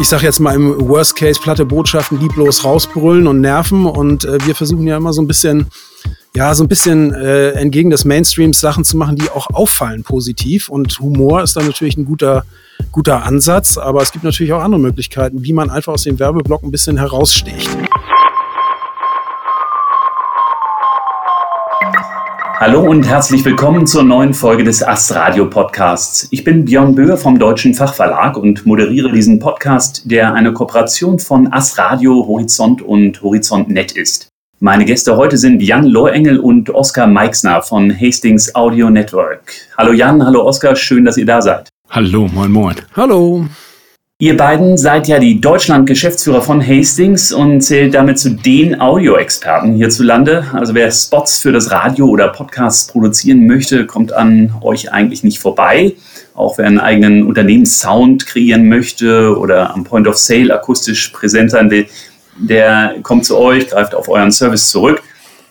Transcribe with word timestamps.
ich 0.00 0.08
sag 0.08 0.22
jetzt 0.22 0.40
mal 0.40 0.54
im 0.54 0.88
Worst 0.88 1.16
Case 1.16 1.40
platte 1.40 1.64
Botschaften 1.64 2.20
lieblos 2.20 2.64
rausbrüllen 2.64 3.26
und 3.26 3.40
nerven 3.40 3.86
und 3.86 4.24
äh, 4.24 4.44
wir 4.44 4.54
versuchen 4.54 4.86
ja 4.86 4.96
immer 4.96 5.12
so 5.12 5.22
ein 5.22 5.26
bisschen 5.26 5.68
ja, 6.34 6.54
so 6.54 6.64
ein 6.64 6.68
bisschen 6.68 7.12
äh, 7.12 7.50
entgegen 7.50 7.90
des 7.90 8.04
Mainstreams 8.04 8.58
Sachen 8.58 8.84
zu 8.84 8.96
machen, 8.96 9.16
die 9.16 9.28
auch 9.28 9.48
auffallen 9.52 10.02
positiv. 10.02 10.70
Und 10.70 10.98
Humor 10.98 11.42
ist 11.42 11.56
dann 11.56 11.66
natürlich 11.66 11.96
ein 11.98 12.06
guter, 12.06 12.44
guter 12.90 13.24
Ansatz, 13.24 13.76
aber 13.76 14.00
es 14.00 14.12
gibt 14.12 14.24
natürlich 14.24 14.52
auch 14.54 14.62
andere 14.62 14.80
Möglichkeiten, 14.80 15.44
wie 15.44 15.52
man 15.52 15.68
einfach 15.68 15.92
aus 15.92 16.04
dem 16.04 16.18
Werbeblock 16.18 16.62
ein 16.62 16.70
bisschen 16.70 16.96
heraussticht. 16.96 17.70
Hallo 22.62 22.82
und 22.88 23.02
herzlich 23.08 23.44
willkommen 23.44 23.88
zur 23.88 24.04
neuen 24.04 24.34
Folge 24.34 24.62
des 24.62 24.84
Ast 24.84 25.12
Radio 25.16 25.50
Podcasts. 25.50 26.28
Ich 26.30 26.44
bin 26.44 26.64
Björn 26.64 26.94
Böhr 26.94 27.16
vom 27.16 27.36
Deutschen 27.36 27.74
Fachverlag 27.74 28.36
und 28.36 28.64
moderiere 28.64 29.10
diesen 29.10 29.40
Podcast, 29.40 30.02
der 30.04 30.32
eine 30.34 30.52
Kooperation 30.52 31.18
von 31.18 31.52
Ast 31.52 31.76
Radio, 31.76 32.24
Horizont 32.24 32.80
und 32.80 33.20
Horizont 33.20 33.68
Net 33.68 33.90
ist. 33.90 34.28
Meine 34.60 34.84
Gäste 34.84 35.16
heute 35.16 35.38
sind 35.38 35.60
Jan 35.60 35.86
Lohengel 35.86 36.38
und 36.38 36.70
Oskar 36.70 37.08
Meixner 37.08 37.62
von 37.62 37.92
Hastings 38.00 38.54
Audio 38.54 38.90
Network. 38.90 39.52
Hallo 39.76 39.92
Jan, 39.92 40.24
hallo 40.24 40.46
Oskar, 40.46 40.76
schön, 40.76 41.04
dass 41.04 41.16
ihr 41.16 41.26
da 41.26 41.42
seid. 41.42 41.68
Hallo, 41.90 42.28
moin, 42.32 42.52
moin. 42.52 42.76
Hallo. 42.94 43.44
Ihr 44.22 44.36
beiden 44.36 44.78
seid 44.78 45.08
ja 45.08 45.18
die 45.18 45.40
Deutschland-Geschäftsführer 45.40 46.42
von 46.42 46.64
Hastings 46.64 47.32
und 47.32 47.60
zählt 47.60 47.94
damit 47.94 48.20
zu 48.20 48.30
den 48.30 48.80
Audioexperten 48.80 49.74
hierzulande. 49.74 50.46
Also 50.52 50.76
wer 50.76 50.92
Spots 50.92 51.38
für 51.38 51.50
das 51.50 51.72
Radio 51.72 52.06
oder 52.06 52.28
Podcasts 52.28 52.86
produzieren 52.86 53.48
möchte, 53.48 53.84
kommt 53.84 54.12
an 54.12 54.54
euch 54.60 54.92
eigentlich 54.92 55.24
nicht 55.24 55.40
vorbei. 55.40 55.96
Auch 56.34 56.56
wer 56.56 56.66
einen 56.66 56.78
eigenen 56.78 57.26
Unternehmenssound 57.26 58.24
kreieren 58.24 58.68
möchte 58.68 59.36
oder 59.36 59.74
am 59.74 59.82
Point 59.82 60.06
of 60.06 60.16
Sale 60.16 60.54
akustisch 60.54 61.08
präsent 61.08 61.50
sein 61.50 61.72
will, 61.72 61.88
der 62.38 62.94
kommt 63.02 63.24
zu 63.24 63.36
euch, 63.36 63.70
greift 63.70 63.92
auf 63.92 64.08
euren 64.08 64.30
Service 64.30 64.68
zurück 64.68 65.02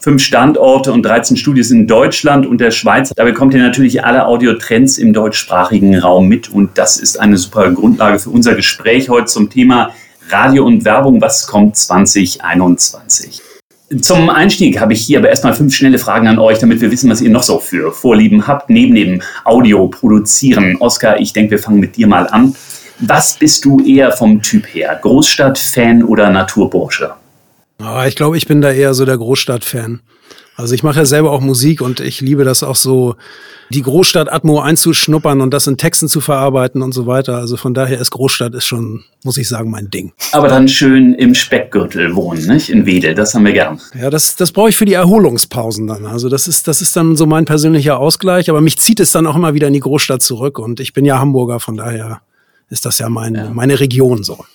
fünf 0.01 0.23
Standorte 0.23 0.91
und 0.91 1.03
13 1.03 1.37
Studios 1.37 1.69
in 1.69 1.85
Deutschland 1.85 2.47
und 2.47 2.59
der 2.59 2.71
Schweiz. 2.71 3.13
Da 3.15 3.23
bekommt 3.23 3.53
ihr 3.53 3.61
natürlich 3.61 4.03
alle 4.03 4.25
Audiotrends 4.25 4.97
im 4.97 5.13
deutschsprachigen 5.13 5.97
Raum 5.97 6.27
mit 6.27 6.49
und 6.49 6.77
das 6.77 6.97
ist 6.97 7.19
eine 7.19 7.37
super 7.37 7.69
Grundlage 7.71 8.17
für 8.17 8.31
unser 8.31 8.55
Gespräch 8.55 9.09
heute 9.09 9.27
zum 9.27 9.49
Thema 9.49 9.91
Radio 10.29 10.65
und 10.65 10.85
Werbung. 10.85 11.21
Was 11.21 11.45
kommt 11.45 11.77
2021? 11.77 13.41
Zum 14.01 14.29
Einstieg 14.29 14.79
habe 14.79 14.93
ich 14.93 15.01
hier 15.01 15.19
aber 15.19 15.29
erstmal 15.29 15.53
fünf 15.53 15.75
schnelle 15.75 15.99
Fragen 15.99 16.27
an 16.27 16.39
euch, 16.39 16.57
damit 16.57 16.81
wir 16.81 16.91
wissen, 16.91 17.09
was 17.09 17.21
ihr 17.21 17.29
noch 17.29 17.43
so 17.43 17.59
für 17.59 17.91
Vorlieben 17.91 18.47
habt, 18.47 18.69
neben 18.69 18.95
dem 18.95 19.21
Audio 19.43 19.87
produzieren. 19.87 20.77
Oskar, 20.79 21.19
ich 21.19 21.33
denke, 21.33 21.51
wir 21.51 21.59
fangen 21.59 21.79
mit 21.79 21.97
dir 21.97 22.07
mal 22.07 22.27
an. 22.27 22.55
Was 22.99 23.33
bist 23.33 23.65
du 23.65 23.79
eher 23.81 24.11
vom 24.11 24.41
Typ 24.41 24.65
her? 24.73 24.97
Großstadt-Fan 25.01 26.03
oder 26.03 26.29
Naturbursche? 26.29 27.20
Oh, 27.83 28.03
ich 28.07 28.15
glaube, 28.15 28.37
ich 28.37 28.47
bin 28.47 28.61
da 28.61 28.71
eher 28.71 28.93
so 28.93 29.05
der 29.05 29.17
Großstadt-Fan. 29.17 30.01
Also 30.55 30.75
ich 30.75 30.83
mache 30.83 30.99
ja 30.99 31.05
selber 31.05 31.31
auch 31.31 31.41
Musik 31.41 31.81
und 31.81 31.99
ich 31.99 32.21
liebe 32.21 32.43
das 32.43 32.61
auch 32.61 32.75
so, 32.75 33.15
die 33.71 33.81
Großstadt-Atmo 33.81 34.59
einzuschnuppern 34.59 35.41
und 35.41 35.53
das 35.53 35.65
in 35.65 35.77
Texten 35.77 36.07
zu 36.07 36.21
verarbeiten 36.21 36.81
und 36.81 36.93
so 36.93 37.07
weiter. 37.07 37.37
Also 37.37 37.57
von 37.57 37.73
daher 37.73 37.99
ist 37.99 38.11
Großstadt 38.11 38.53
ist 38.53 38.65
schon, 38.65 39.03
muss 39.23 39.37
ich 39.37 39.47
sagen, 39.47 39.71
mein 39.71 39.89
Ding. 39.89 40.11
Aber 40.33 40.49
dann 40.49 40.67
schön 40.67 41.13
im 41.15 41.33
Speckgürtel 41.33 42.15
wohnen, 42.15 42.45
nicht? 42.47 42.69
In 42.69 42.85
Wedel, 42.85 43.15
das 43.15 43.33
haben 43.33 43.45
wir 43.45 43.53
gern. 43.53 43.79
Ja, 43.99 44.09
das, 44.09 44.35
das 44.35 44.51
brauche 44.51 44.69
ich 44.69 44.77
für 44.77 44.85
die 44.85 44.93
Erholungspausen 44.93 45.87
dann. 45.87 46.05
Also 46.05 46.29
das 46.29 46.47
ist, 46.47 46.67
das 46.67 46.81
ist 46.81 46.95
dann 46.95 47.15
so 47.15 47.25
mein 47.25 47.45
persönlicher 47.45 47.97
Ausgleich, 47.97 48.49
aber 48.49 48.61
mich 48.61 48.77
zieht 48.77 48.99
es 48.99 49.11
dann 49.11 49.25
auch 49.25 49.35
immer 49.35 49.53
wieder 49.53 49.67
in 49.67 49.73
die 49.73 49.79
Großstadt 49.79 50.21
zurück 50.21 50.59
und 50.59 50.79
ich 50.79 50.93
bin 50.93 51.05
ja 51.05 51.17
Hamburger, 51.19 51.59
von 51.59 51.77
daher 51.77 52.21
ist 52.69 52.85
das 52.85 52.99
ja, 52.99 53.09
mein, 53.09 53.35
ja. 53.35 53.49
meine 53.49 53.79
Region 53.79 54.23
so. 54.23 54.45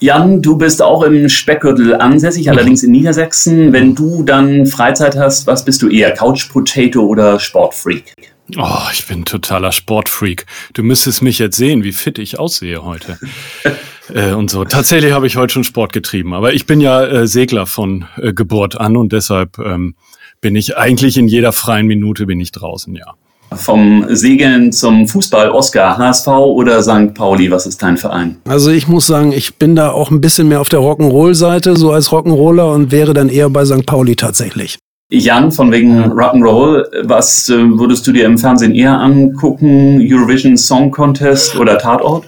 Jan, 0.00 0.42
du 0.42 0.56
bist 0.56 0.80
auch 0.80 1.02
im 1.02 1.28
Speckgürtel 1.28 1.94
ansässig, 1.96 2.48
allerdings 2.50 2.84
in 2.84 2.92
Niedersachsen. 2.92 3.72
Wenn 3.72 3.96
du 3.96 4.22
dann 4.22 4.66
Freizeit 4.66 5.16
hast, 5.16 5.48
was 5.48 5.64
bist 5.64 5.82
du 5.82 5.88
eher? 5.88 6.12
Couch 6.12 6.48
Potato 6.48 7.00
oder 7.00 7.40
Sportfreak? 7.40 8.14
Oh, 8.56 8.86
ich 8.92 9.06
bin 9.06 9.24
totaler 9.24 9.72
Sportfreak. 9.72 10.46
Du 10.72 10.84
müsstest 10.84 11.20
mich 11.20 11.40
jetzt 11.40 11.56
sehen, 11.56 11.82
wie 11.82 11.92
fit 11.92 12.18
ich 12.18 12.38
aussehe 12.38 12.84
heute. 12.84 13.18
äh, 14.14 14.32
und 14.32 14.50
so. 14.50 14.64
Tatsächlich 14.64 15.12
habe 15.12 15.26
ich 15.26 15.36
heute 15.36 15.52
schon 15.52 15.64
Sport 15.64 15.92
getrieben, 15.92 16.32
aber 16.32 16.54
ich 16.54 16.64
bin 16.64 16.80
ja 16.80 17.04
äh, 17.04 17.26
Segler 17.26 17.66
von 17.66 18.06
äh, 18.16 18.32
Geburt 18.32 18.80
an 18.80 18.96
und 18.96 19.12
deshalb 19.12 19.58
ähm, 19.58 19.96
bin 20.40 20.54
ich 20.54 20.76
eigentlich 20.76 21.18
in 21.18 21.26
jeder 21.26 21.52
freien 21.52 21.88
Minute 21.88 22.24
bin 22.26 22.38
ich 22.38 22.52
draußen, 22.52 22.94
ja. 22.94 23.14
Vom 23.54 24.04
Segeln 24.08 24.72
zum 24.72 25.08
Fußball, 25.08 25.50
Oscar, 25.50 25.96
HSV 25.96 26.28
oder 26.28 26.82
St. 26.82 27.14
Pauli, 27.14 27.50
was 27.50 27.66
ist 27.66 27.82
dein 27.82 27.96
Verein? 27.96 28.36
Also 28.46 28.70
ich 28.70 28.88
muss 28.88 29.06
sagen, 29.06 29.32
ich 29.32 29.56
bin 29.56 29.74
da 29.74 29.90
auch 29.90 30.10
ein 30.10 30.20
bisschen 30.20 30.48
mehr 30.48 30.60
auf 30.60 30.68
der 30.68 30.80
Rock'n'Roll-Seite, 30.80 31.76
so 31.76 31.92
als 31.92 32.10
Rock'n'Roller 32.10 32.74
und 32.74 32.92
wäre 32.92 33.14
dann 33.14 33.28
eher 33.28 33.48
bei 33.48 33.64
St. 33.64 33.86
Pauli 33.86 34.16
tatsächlich. 34.16 34.78
Jan, 35.10 35.50
von 35.50 35.72
wegen 35.72 36.04
Rock'n'Roll, 36.04 36.84
was 37.04 37.48
äh, 37.48 37.56
würdest 37.56 38.06
du 38.06 38.12
dir 38.12 38.26
im 38.26 38.36
Fernsehen 38.36 38.74
eher 38.74 38.98
angucken? 38.98 39.98
Eurovision 40.02 40.58
Song 40.58 40.90
Contest 40.90 41.56
oder 41.56 41.78
Tatort? 41.78 42.26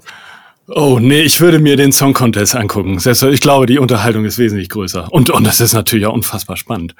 Oh, 0.72 0.98
nee, 1.00 1.20
ich 1.20 1.40
würde 1.40 1.58
mir 1.58 1.76
den 1.76 1.92
Song 1.92 2.14
Contest 2.14 2.54
angucken. 2.54 2.96
Ich 2.98 3.40
glaube, 3.40 3.66
die 3.66 3.78
Unterhaltung 3.78 4.24
ist 4.24 4.38
wesentlich 4.38 4.68
größer. 4.68 5.08
Und, 5.10 5.28
und 5.28 5.44
das 5.44 5.60
ist 5.60 5.74
natürlich 5.74 6.06
auch 6.06 6.14
unfassbar 6.14 6.56
spannend. 6.56 6.94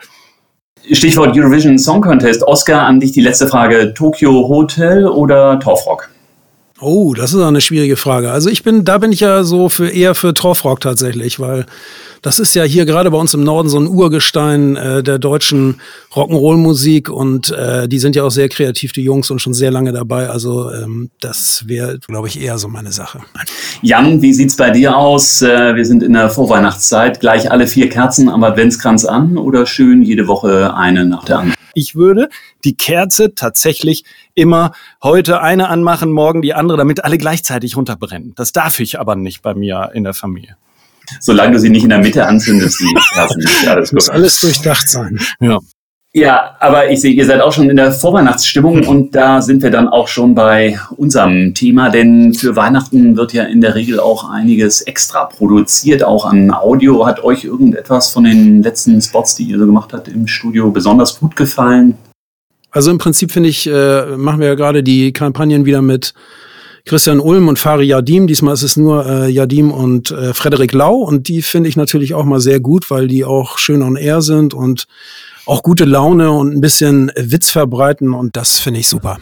Stichwort 0.92 1.36
Eurovision 1.36 1.78
Song 1.78 2.00
Contest. 2.00 2.42
Oscar, 2.42 2.82
an 2.82 2.98
dich 2.98 3.12
die 3.12 3.20
letzte 3.20 3.46
Frage. 3.46 3.94
Tokyo 3.94 4.48
Hotel 4.48 5.06
oder 5.06 5.60
Torfrock? 5.60 6.08
Oh, 6.82 7.12
das 7.12 7.34
ist 7.34 7.40
eine 7.42 7.60
schwierige 7.60 7.96
Frage. 7.96 8.30
Also 8.30 8.48
ich 8.48 8.62
bin, 8.62 8.84
da 8.84 8.96
bin 8.96 9.12
ich 9.12 9.20
ja 9.20 9.44
so 9.44 9.68
für 9.68 9.88
eher 9.88 10.14
für 10.14 10.32
Torfrock 10.32 10.80
tatsächlich, 10.80 11.38
weil 11.38 11.66
das 12.22 12.38
ist 12.38 12.54
ja 12.54 12.64
hier 12.64 12.86
gerade 12.86 13.10
bei 13.10 13.18
uns 13.18 13.34
im 13.34 13.44
Norden 13.44 13.68
so 13.68 13.78
ein 13.78 13.86
Urgestein 13.86 14.76
äh, 14.76 15.02
der 15.02 15.18
deutschen 15.18 15.80
Rock'n'Roll-Musik 16.14 17.10
und 17.10 17.50
äh, 17.50 17.86
die 17.86 17.98
sind 17.98 18.16
ja 18.16 18.24
auch 18.24 18.30
sehr 18.30 18.48
kreativ, 18.48 18.92
die 18.92 19.02
Jungs, 19.02 19.30
und 19.30 19.40
schon 19.40 19.52
sehr 19.52 19.70
lange 19.70 19.92
dabei. 19.92 20.30
Also 20.30 20.70
ähm, 20.72 21.10
das 21.20 21.64
wäre, 21.66 21.98
glaube 21.98 22.28
ich, 22.28 22.40
eher 22.40 22.56
so 22.56 22.68
meine 22.68 22.92
Sache. 22.92 23.20
Jan, 23.82 24.22
wie 24.22 24.32
sieht's 24.32 24.56
bei 24.56 24.70
dir 24.70 24.96
aus? 24.96 25.42
Äh, 25.42 25.74
wir 25.76 25.84
sind 25.84 26.02
in 26.02 26.14
der 26.14 26.30
Vorweihnachtszeit. 26.30 27.20
Gleich 27.20 27.50
alle 27.50 27.66
vier 27.66 27.90
Kerzen 27.90 28.30
am 28.30 28.42
Adventskranz 28.42 29.04
an 29.04 29.36
oder 29.36 29.66
schön 29.66 30.02
jede 30.02 30.26
Woche 30.28 30.74
eine 30.74 31.04
nach 31.04 31.24
der 31.24 31.38
anderen? 31.40 31.59
Ich 31.74 31.94
würde 31.94 32.28
die 32.64 32.76
Kerze 32.76 33.34
tatsächlich 33.34 34.04
immer 34.34 34.72
heute 35.02 35.40
eine 35.40 35.68
anmachen, 35.68 36.12
morgen 36.12 36.42
die 36.42 36.54
andere, 36.54 36.78
damit 36.78 37.04
alle 37.04 37.18
gleichzeitig 37.18 37.76
runterbrennen. 37.76 38.34
Das 38.36 38.52
darf 38.52 38.80
ich 38.80 38.98
aber 38.98 39.16
nicht 39.16 39.42
bei 39.42 39.54
mir 39.54 39.90
in 39.94 40.04
der 40.04 40.14
Familie. 40.14 40.56
Solange 41.18 41.54
du 41.54 41.60
sie 41.60 41.70
nicht 41.70 41.82
in 41.82 41.90
der 41.90 41.98
Mitte 41.98 42.26
anzündest, 42.26 42.78
die 42.80 42.96
Kerzen. 43.14 43.44
Alles 43.68 43.92
Muss 43.92 44.08
alles 44.08 44.40
durchdacht 44.40 44.88
sein. 44.88 45.18
Ja. 45.40 45.58
Ja, 46.12 46.56
aber 46.58 46.90
ich 46.90 47.00
sehe, 47.00 47.12
ihr 47.12 47.24
seid 47.24 47.40
auch 47.40 47.52
schon 47.52 47.70
in 47.70 47.76
der 47.76 47.92
Vorweihnachtsstimmung 47.92 48.84
und 48.84 49.14
da 49.14 49.40
sind 49.40 49.62
wir 49.62 49.70
dann 49.70 49.86
auch 49.86 50.08
schon 50.08 50.34
bei 50.34 50.76
unserem 50.96 51.54
Thema, 51.54 51.88
denn 51.88 52.34
für 52.34 52.56
Weihnachten 52.56 53.16
wird 53.16 53.32
ja 53.32 53.44
in 53.44 53.60
der 53.60 53.76
Regel 53.76 54.00
auch 54.00 54.28
einiges 54.28 54.80
extra 54.82 55.26
produziert, 55.26 56.02
auch 56.02 56.24
an 56.24 56.50
Audio. 56.50 57.06
Hat 57.06 57.22
euch 57.22 57.44
irgendetwas 57.44 58.10
von 58.10 58.24
den 58.24 58.60
letzten 58.60 59.00
Spots, 59.00 59.36
die 59.36 59.44
ihr 59.44 59.58
so 59.60 59.66
gemacht 59.66 59.92
habt 59.92 60.08
im 60.08 60.26
Studio, 60.26 60.72
besonders 60.72 61.20
gut 61.20 61.36
gefallen? 61.36 61.96
Also 62.72 62.90
im 62.90 62.98
Prinzip 62.98 63.30
finde 63.30 63.48
ich, 63.48 63.68
äh, 63.68 64.16
machen 64.16 64.40
wir 64.40 64.48
ja 64.48 64.54
gerade 64.56 64.82
die 64.82 65.12
Kampagnen 65.12 65.64
wieder 65.64 65.80
mit 65.80 66.14
Christian 66.86 67.20
Ulm 67.20 67.46
und 67.46 67.60
Fari 67.60 67.84
Yadim. 67.84 68.26
Diesmal 68.26 68.54
ist 68.54 68.62
es 68.62 68.76
nur 68.76 69.06
äh, 69.06 69.28
Yadim 69.28 69.70
und 69.70 70.10
äh, 70.10 70.34
Frederik 70.34 70.72
Lau 70.72 70.96
und 70.96 71.28
die 71.28 71.42
finde 71.42 71.68
ich 71.68 71.76
natürlich 71.76 72.14
auch 72.14 72.24
mal 72.24 72.40
sehr 72.40 72.58
gut, 72.58 72.90
weil 72.90 73.06
die 73.06 73.24
auch 73.24 73.58
schön 73.58 73.82
on 73.82 73.94
air 73.94 74.22
sind 74.22 74.54
und 74.54 74.86
auch 75.50 75.64
gute 75.64 75.84
Laune 75.84 76.30
und 76.30 76.54
ein 76.54 76.60
bisschen 76.60 77.10
Witz 77.16 77.50
verbreiten 77.50 78.14
und 78.14 78.36
das 78.36 78.60
finde 78.60 78.78
ich 78.78 78.88
super. 78.88 79.18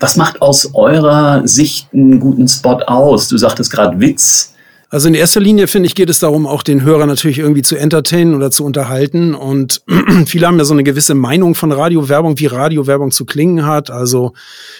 Was 0.00 0.16
macht 0.16 0.40
aus 0.40 0.74
eurer 0.74 1.46
Sicht 1.46 1.88
einen 1.92 2.18
guten 2.18 2.48
Spot 2.48 2.78
aus? 2.86 3.28
Du 3.28 3.36
sagtest 3.36 3.70
gerade 3.70 4.00
Witz. 4.00 4.54
Also 4.88 5.08
in 5.08 5.14
erster 5.14 5.40
Linie, 5.40 5.66
finde 5.66 5.88
ich, 5.88 5.94
geht 5.94 6.08
es 6.08 6.20
darum, 6.20 6.46
auch 6.46 6.62
den 6.62 6.82
Hörer 6.82 7.06
natürlich 7.06 7.38
irgendwie 7.38 7.62
zu 7.62 7.76
entertainen 7.76 8.34
oder 8.34 8.50
zu 8.50 8.64
unterhalten. 8.64 9.34
Und 9.34 9.82
viele 10.26 10.46
haben 10.46 10.56
ja 10.56 10.64
so 10.64 10.72
eine 10.72 10.84
gewisse 10.84 11.14
Meinung 11.14 11.54
von 11.54 11.72
Radiowerbung, 11.72 12.38
wie 12.38 12.46
Radiowerbung 12.46 13.10
zu 13.10 13.26
klingen 13.26 13.66
hat. 13.66 13.90
Also 13.90 14.32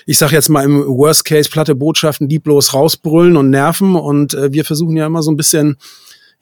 ich 0.06 0.16
sage 0.16 0.34
jetzt 0.34 0.48
mal 0.48 0.64
im 0.64 0.86
Worst 0.86 1.24
Case 1.24 1.50
platte 1.50 1.74
Botschaften 1.74 2.28
lieblos 2.28 2.72
rausbrüllen 2.72 3.36
und 3.36 3.50
nerven. 3.50 3.96
Und 3.96 4.34
äh, 4.34 4.52
wir 4.52 4.64
versuchen 4.64 4.96
ja 4.96 5.06
immer 5.06 5.22
so 5.22 5.30
ein 5.32 5.36
bisschen 5.36 5.76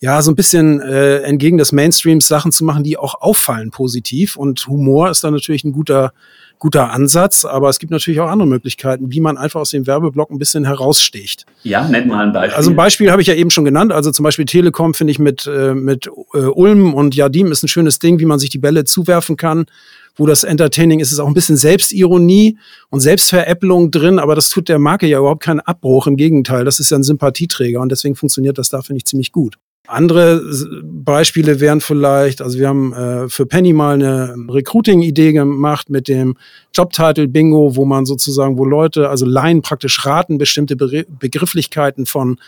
ja, 0.03 0.21
so 0.21 0.33
ein 0.33 0.35
bisschen 0.35 0.81
äh, 0.81 1.19
entgegen 1.19 1.59
des 1.59 1.71
Mainstreams 1.71 2.27
Sachen 2.27 2.51
zu 2.51 2.65
machen, 2.65 2.83
die 2.83 2.99
auch 2.99 3.21
auffallen 3.21 3.71
positiv. 3.71 4.35
Und 4.35 4.67
Humor 4.67 5.09
ist 5.09 5.23
da 5.23 5.31
natürlich 5.31 5.63
ein 5.63 5.71
guter, 5.71 6.13
guter 6.59 6.91
Ansatz, 6.91 7.45
aber 7.45 7.69
es 7.69 7.79
gibt 7.79 7.93
natürlich 7.93 8.19
auch 8.19 8.29
andere 8.29 8.49
Möglichkeiten, 8.49 9.13
wie 9.13 9.21
man 9.21 9.39
einfach 9.39 9.61
aus 9.61 9.71
dem 9.71 9.87
Werbeblock 9.87 10.33
ein 10.33 10.41
bisschen 10.41 10.65
heraussticht. 10.65 11.47
Ja, 11.63 11.87
nennt 11.87 12.09
mal 12.09 12.27
ein 12.27 12.33
Beispiel. 12.33 12.57
Also 12.57 12.71
ein 12.71 12.77
Beispiel 12.77 13.13
habe 13.13 13.23
ich 13.23 13.29
ja 13.29 13.35
eben 13.35 13.51
schon 13.51 13.65
genannt. 13.65 13.93
Also 13.93 14.11
zum 14.11 14.25
Beispiel 14.25 14.45
Telekom 14.45 14.93
finde 14.93 15.13
ich 15.13 15.21
mit, 15.21 15.47
äh, 15.47 15.73
mit 15.73 16.09
äh, 16.35 16.39
Ulm 16.39 16.95
und 16.95 17.15
Jardim 17.15 17.53
ist 17.53 17.63
ein 17.63 17.69
schönes 17.69 18.01
Ding, 18.01 18.19
wie 18.19 18.27
man 18.27 18.41
sich 18.41 18.51
die 18.51 18.59
Bälle 18.59 18.85
zuwerfen 18.85 19.37
kann 19.37 19.67
wo 20.15 20.27
das 20.27 20.45
Entertaining 20.45 21.01
ist, 21.01 21.11
ist 21.11 21.21
auch 21.21 21.27
ein 21.27 21.33
bisschen 21.33 21.57
Selbstironie 21.57 22.59
und 22.91 23.01
Selbstveräppelung 23.01 23.91
drin, 23.91 24.19
aber 24.19 24.35
das 24.35 24.51
tut 24.51 24.69
der 24.69 24.79
Marke 24.79 25.07
ja 25.07 25.21
überhaupt 25.21 25.43
keinen 25.43 25.61
Abbruch. 25.61 26.07
Im 26.07 26.19
Gegenteil, 26.19 26.67
das 26.67 26.81
ist 26.81 26.91
ja 26.91 26.99
ein 26.99 27.03
Sympathieträger 27.03 27.81
und 27.81 27.91
deswegen 27.91 28.15
funktioniert 28.15 28.59
das 28.59 28.69
da, 28.69 28.83
finde 28.83 28.99
ich, 28.99 29.07
ziemlich 29.07 29.33
gut. 29.33 29.57
Andere 29.89 30.41
Beispiele 30.85 31.59
wären 31.59 31.81
vielleicht, 31.81 32.41
also 32.41 32.59
wir 32.59 32.69
haben 32.69 32.93
äh, 32.93 33.29
für 33.29 33.47
Penny 33.47 33.73
mal 33.73 33.95
eine 33.95 34.35
Recruiting-Idee 34.49 35.33
gemacht 35.33 35.91
mit 35.91 36.07
dem 36.07 36.37
Jobtitle 36.75 37.29
Bingo, 37.29 37.77
wo 37.77 37.85
man 37.85 38.07
sozusagen, 38.07 38.59
wo 38.59 38.65
Leute, 38.65 39.09
also 39.09 39.27
Laien 39.27 39.63
praktisch 39.63 40.05
raten, 40.07 40.39
bestimmte 40.39 40.77
Be 40.77 41.07
Begrifflichkeiten 41.09 42.07
von 42.07 42.39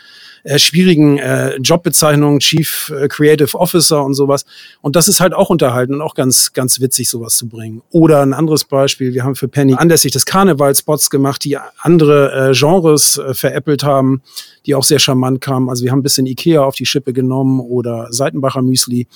äh, 0.43 0.59
schwierigen 0.59 1.17
äh, 1.17 1.55
Jobbezeichnungen, 1.57 2.39
Chief 2.39 2.91
äh, 2.95 3.07
Creative 3.07 3.57
Officer 3.57 4.03
und 4.03 4.13
sowas. 4.13 4.45
Und 4.81 4.95
das 4.95 5.07
ist 5.07 5.19
halt 5.19 5.33
auch 5.33 5.49
unterhalten 5.49 5.95
und 5.95 6.01
auch 6.01 6.13
ganz, 6.13 6.53
ganz 6.53 6.79
witzig, 6.79 7.09
sowas 7.09 7.37
zu 7.37 7.47
bringen. 7.47 7.81
Oder 7.89 8.21
ein 8.21 8.33
anderes 8.33 8.63
Beispiel, 8.63 9.13
wir 9.13 9.23
haben 9.23 9.35
für 9.35 9.47
Penny 9.47 9.73
anlässlich 9.73 10.13
des 10.13 10.25
Karnevalspots 10.25 11.09
gemacht, 11.09 11.43
die 11.43 11.57
andere 11.79 12.51
äh, 12.51 12.53
Genres 12.53 13.17
äh, 13.17 13.33
veräppelt 13.33 13.83
haben, 13.83 14.21
die 14.65 14.75
auch 14.75 14.83
sehr 14.83 14.99
charmant 14.99 15.41
kamen. 15.41 15.69
Also 15.69 15.83
wir 15.83 15.91
haben 15.91 15.99
ein 15.99 16.03
bisschen 16.03 16.27
Ikea 16.27 16.61
auf 16.61 16.75
die 16.75 16.85
Schippe 16.85 17.13
genommen 17.13 17.59
oder 17.59 18.07
Seitenbacher 18.11 18.61
Müsli. 18.61 19.07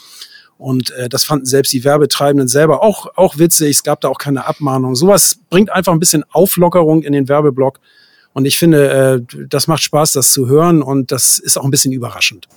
Und 0.60 0.92
äh, 0.92 1.08
das 1.08 1.24
fanden 1.24 1.46
selbst 1.46 1.72
die 1.72 1.86
Werbetreibenden 1.86 2.50
selber 2.50 2.84
auch, 2.84 3.08
auch 3.16 3.38
witzig. 3.38 3.70
Es 3.70 3.84
gab 3.84 4.02
da 4.02 4.10
auch 4.10 4.18
keine 4.18 4.46
Abmahnung. 4.46 4.94
Sowas 4.94 5.40
bringt 5.50 5.72
einfach 5.72 5.94
ein 5.94 6.00
bisschen 6.00 6.26
Auflockerung 6.32 7.02
in 7.02 7.14
den 7.14 7.30
Werbeblock. 7.30 7.80
Und 8.34 8.44
ich 8.44 8.60
finde, 8.60 8.90
äh, 9.30 9.46
das 9.48 9.68
macht 9.68 9.82
Spaß, 9.82 10.12
das 10.12 10.34
zu 10.34 10.50
hören. 10.50 10.82
Und 10.82 11.14
das 11.14 11.40
ist 11.40 11.58
auch 11.58 11.64
ein 11.64 11.72
bisschen 11.72 11.94
überraschend. 11.94 12.50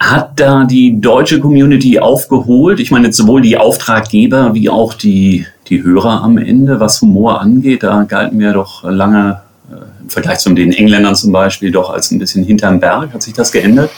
Hat 0.00 0.38
da 0.40 0.64
die 0.64 1.00
deutsche 1.00 1.38
Community 1.38 2.00
aufgeholt? 2.00 2.80
Ich 2.80 2.90
meine, 2.90 3.12
sowohl 3.12 3.40
die 3.40 3.56
Auftraggeber 3.56 4.52
wie 4.54 4.68
auch 4.68 4.92
die, 4.92 5.46
die 5.68 5.84
Hörer 5.84 6.24
am 6.24 6.38
Ende, 6.38 6.80
was 6.80 7.00
Humor 7.02 7.40
angeht. 7.40 7.84
Da 7.84 8.02
galten 8.02 8.40
wir 8.40 8.52
doch 8.52 8.82
lange 8.82 9.42
äh, 9.70 10.02
im 10.02 10.10
Vergleich 10.10 10.40
zu 10.40 10.52
den 10.52 10.72
Engländern 10.72 11.14
zum 11.14 11.30
Beispiel 11.30 11.70
doch 11.70 11.90
als 11.90 12.10
ein 12.10 12.18
bisschen 12.18 12.42
hinterm 12.42 12.80
Berg. 12.80 13.14
Hat 13.14 13.22
sich 13.22 13.34
das 13.34 13.52
geändert? 13.52 13.90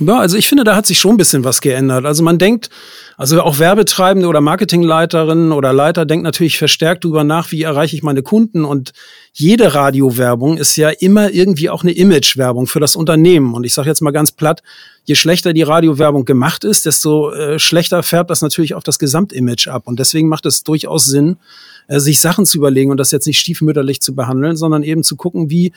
Ja, 0.00 0.18
also 0.18 0.36
ich 0.36 0.48
finde, 0.48 0.64
da 0.64 0.74
hat 0.74 0.86
sich 0.86 0.98
schon 0.98 1.14
ein 1.14 1.16
bisschen 1.18 1.44
was 1.44 1.60
geändert. 1.60 2.04
Also 2.04 2.24
man 2.24 2.38
denkt, 2.38 2.68
also 3.16 3.40
auch 3.40 3.60
Werbetreibende 3.60 4.26
oder 4.26 4.40
Marketingleiterinnen 4.40 5.52
oder 5.52 5.72
Leiter 5.72 6.04
denkt 6.04 6.24
natürlich 6.24 6.58
verstärkt 6.58 7.04
darüber 7.04 7.22
nach, 7.22 7.52
wie 7.52 7.62
erreiche 7.62 7.94
ich 7.94 8.02
meine 8.02 8.22
Kunden. 8.22 8.64
Und 8.64 8.92
jede 9.32 9.72
Radiowerbung 9.72 10.56
ist 10.56 10.74
ja 10.74 10.88
immer 10.88 11.30
irgendwie 11.30 11.70
auch 11.70 11.82
eine 11.82 11.92
Imagewerbung 11.92 12.66
für 12.66 12.80
das 12.80 12.96
Unternehmen. 12.96 13.54
Und 13.54 13.62
ich 13.62 13.72
sage 13.72 13.88
jetzt 13.88 14.00
mal 14.00 14.10
ganz 14.10 14.32
platt, 14.32 14.64
je 15.04 15.14
schlechter 15.14 15.52
die 15.52 15.62
Radiowerbung 15.62 16.24
gemacht 16.24 16.64
ist, 16.64 16.86
desto 16.86 17.30
äh, 17.30 17.60
schlechter 17.60 18.02
färbt 18.02 18.30
das 18.30 18.42
natürlich 18.42 18.74
auf 18.74 18.82
das 18.82 18.98
Gesamtimage 18.98 19.68
ab. 19.68 19.84
Und 19.86 20.00
deswegen 20.00 20.28
macht 20.28 20.44
es 20.44 20.64
durchaus 20.64 21.06
Sinn, 21.06 21.36
äh, 21.86 22.00
sich 22.00 22.18
Sachen 22.18 22.46
zu 22.46 22.58
überlegen 22.58 22.90
und 22.90 22.96
das 22.96 23.12
jetzt 23.12 23.26
nicht 23.26 23.38
stiefmütterlich 23.38 24.00
zu 24.00 24.14
behandeln, 24.14 24.56
sondern 24.56 24.82
eben 24.82 25.04
zu 25.04 25.14
gucken, 25.14 25.50
wie 25.50 25.72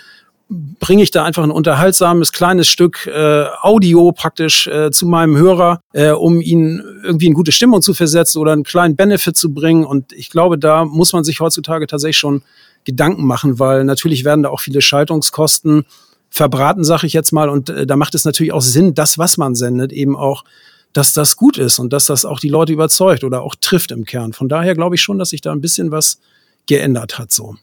bringe 0.50 1.04
ich 1.04 1.12
da 1.12 1.24
einfach 1.26 1.44
ein 1.44 1.52
unterhaltsames 1.52 2.32
kleines 2.32 2.68
Stück 2.68 3.08
äh, 3.08 3.46
Audio 3.62 4.12
praktisch 4.14 4.68
äh, 4.68 4.92
zu 4.92 5.06
meinem 5.06 5.36
Hörer, 5.36 5.82
äh, 5.94 6.12
um 6.12 6.40
ihn 6.40 6.82
irgendwie 7.04 7.28
in 7.28 7.34
gute 7.34 7.52
Stimmung 7.52 7.82
zu 7.82 7.94
versetzen 7.94 8.40
oder 8.40 8.54
einen 8.54 8.64
kleinen 8.64 8.96
Benefit 8.96 9.36
zu 9.36 9.54
bringen. 9.54 9.84
Und 9.84 10.14
ich 10.14 10.30
glaube, 10.30 10.58
da 10.58 10.86
muss 10.86 11.12
man 11.12 11.24
sich 11.24 11.42
heutzutage 11.42 11.88
tatsächlich 11.88 12.18
schon 12.18 12.44
Gedanken 12.86 13.26
machen, 13.26 13.60
weil 13.60 13.84
natürlich 13.84 14.24
werden 14.24 14.44
da 14.44 14.50
auch 14.50 14.62
viele 14.62 14.82
Schaltungskosten 14.82 15.86
verbraten, 16.30 16.86
sage 16.86 17.08
ich 17.08 17.14
jetzt 17.14 17.34
mal. 17.34 17.50
Und 17.50 17.70
äh, 17.70 17.86
da 17.86 17.98
macht 17.98 18.16
es 18.16 18.24
natürlich 18.24 18.54
auch 18.54 18.62
Sinn, 18.62 18.94
das, 18.94 19.18
was 19.18 19.38
man 19.38 19.56
sendet, 19.56 19.92
eben 19.92 20.16
auch, 20.16 20.46
dass 20.94 21.12
das 21.12 21.36
gut 21.36 21.58
ist 21.58 21.80
und 21.80 21.92
dass 21.92 22.06
das 22.06 22.24
auch 22.24 22.40
die 22.40 22.50
Leute 22.50 22.72
überzeugt 22.72 23.26
oder 23.26 23.42
auch 23.42 23.56
trifft 23.56 23.92
im 23.92 24.06
Kern. 24.06 24.32
Von 24.32 24.48
daher 24.48 24.76
glaube 24.76 24.96
ich 24.96 25.02
schon, 25.02 25.20
dass 25.20 25.32
sich 25.32 25.42
da 25.42 25.52
ein 25.52 25.62
bisschen 25.62 25.92
was 25.92 26.20
geändert 26.68 27.20
hat 27.20 27.32
so. 27.32 27.56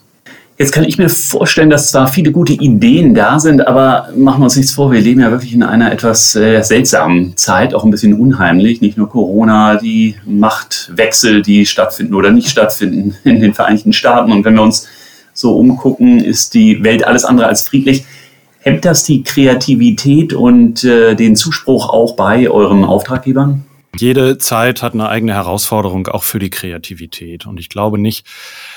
Jetzt 0.56 0.70
kann 0.70 0.84
ich 0.84 0.98
mir 0.98 1.08
vorstellen, 1.08 1.68
dass 1.68 1.90
zwar 1.90 2.06
viele 2.06 2.30
gute 2.30 2.52
Ideen 2.52 3.12
da 3.12 3.40
sind, 3.40 3.66
aber 3.66 4.10
machen 4.14 4.40
wir 4.40 4.44
uns 4.44 4.54
nichts 4.56 4.72
vor, 4.72 4.92
wir 4.92 5.00
leben 5.00 5.20
ja 5.20 5.32
wirklich 5.32 5.52
in 5.52 5.64
einer 5.64 5.90
etwas 5.90 6.36
äh, 6.36 6.62
seltsamen 6.62 7.36
Zeit, 7.36 7.74
auch 7.74 7.82
ein 7.82 7.90
bisschen 7.90 8.14
unheimlich. 8.14 8.80
Nicht 8.80 8.96
nur 8.96 9.08
Corona, 9.08 9.74
die 9.74 10.14
Machtwechsel, 10.24 11.42
die 11.42 11.66
stattfinden 11.66 12.14
oder 12.14 12.30
nicht 12.30 12.48
stattfinden 12.48 13.16
in 13.24 13.40
den 13.40 13.52
Vereinigten 13.52 13.92
Staaten. 13.92 14.30
Und 14.30 14.44
wenn 14.44 14.54
wir 14.54 14.62
uns 14.62 14.86
so 15.32 15.56
umgucken, 15.56 16.20
ist 16.20 16.54
die 16.54 16.84
Welt 16.84 17.04
alles 17.04 17.24
andere 17.24 17.48
als 17.48 17.62
friedlich. 17.62 18.04
Hemmt 18.60 18.84
das 18.84 19.02
die 19.02 19.24
Kreativität 19.24 20.32
und 20.32 20.84
äh, 20.84 21.16
den 21.16 21.34
Zuspruch 21.34 21.88
auch 21.88 22.14
bei 22.14 22.48
euren 22.48 22.84
Auftraggebern? 22.84 23.64
Jede 23.98 24.38
Zeit 24.38 24.82
hat 24.82 24.94
eine 24.94 25.08
eigene 25.08 25.34
Herausforderung 25.34 26.08
auch 26.08 26.24
für 26.24 26.38
die 26.38 26.50
Kreativität. 26.50 27.46
Und 27.46 27.60
ich 27.60 27.68
glaube 27.68 27.98
nicht, 27.98 28.26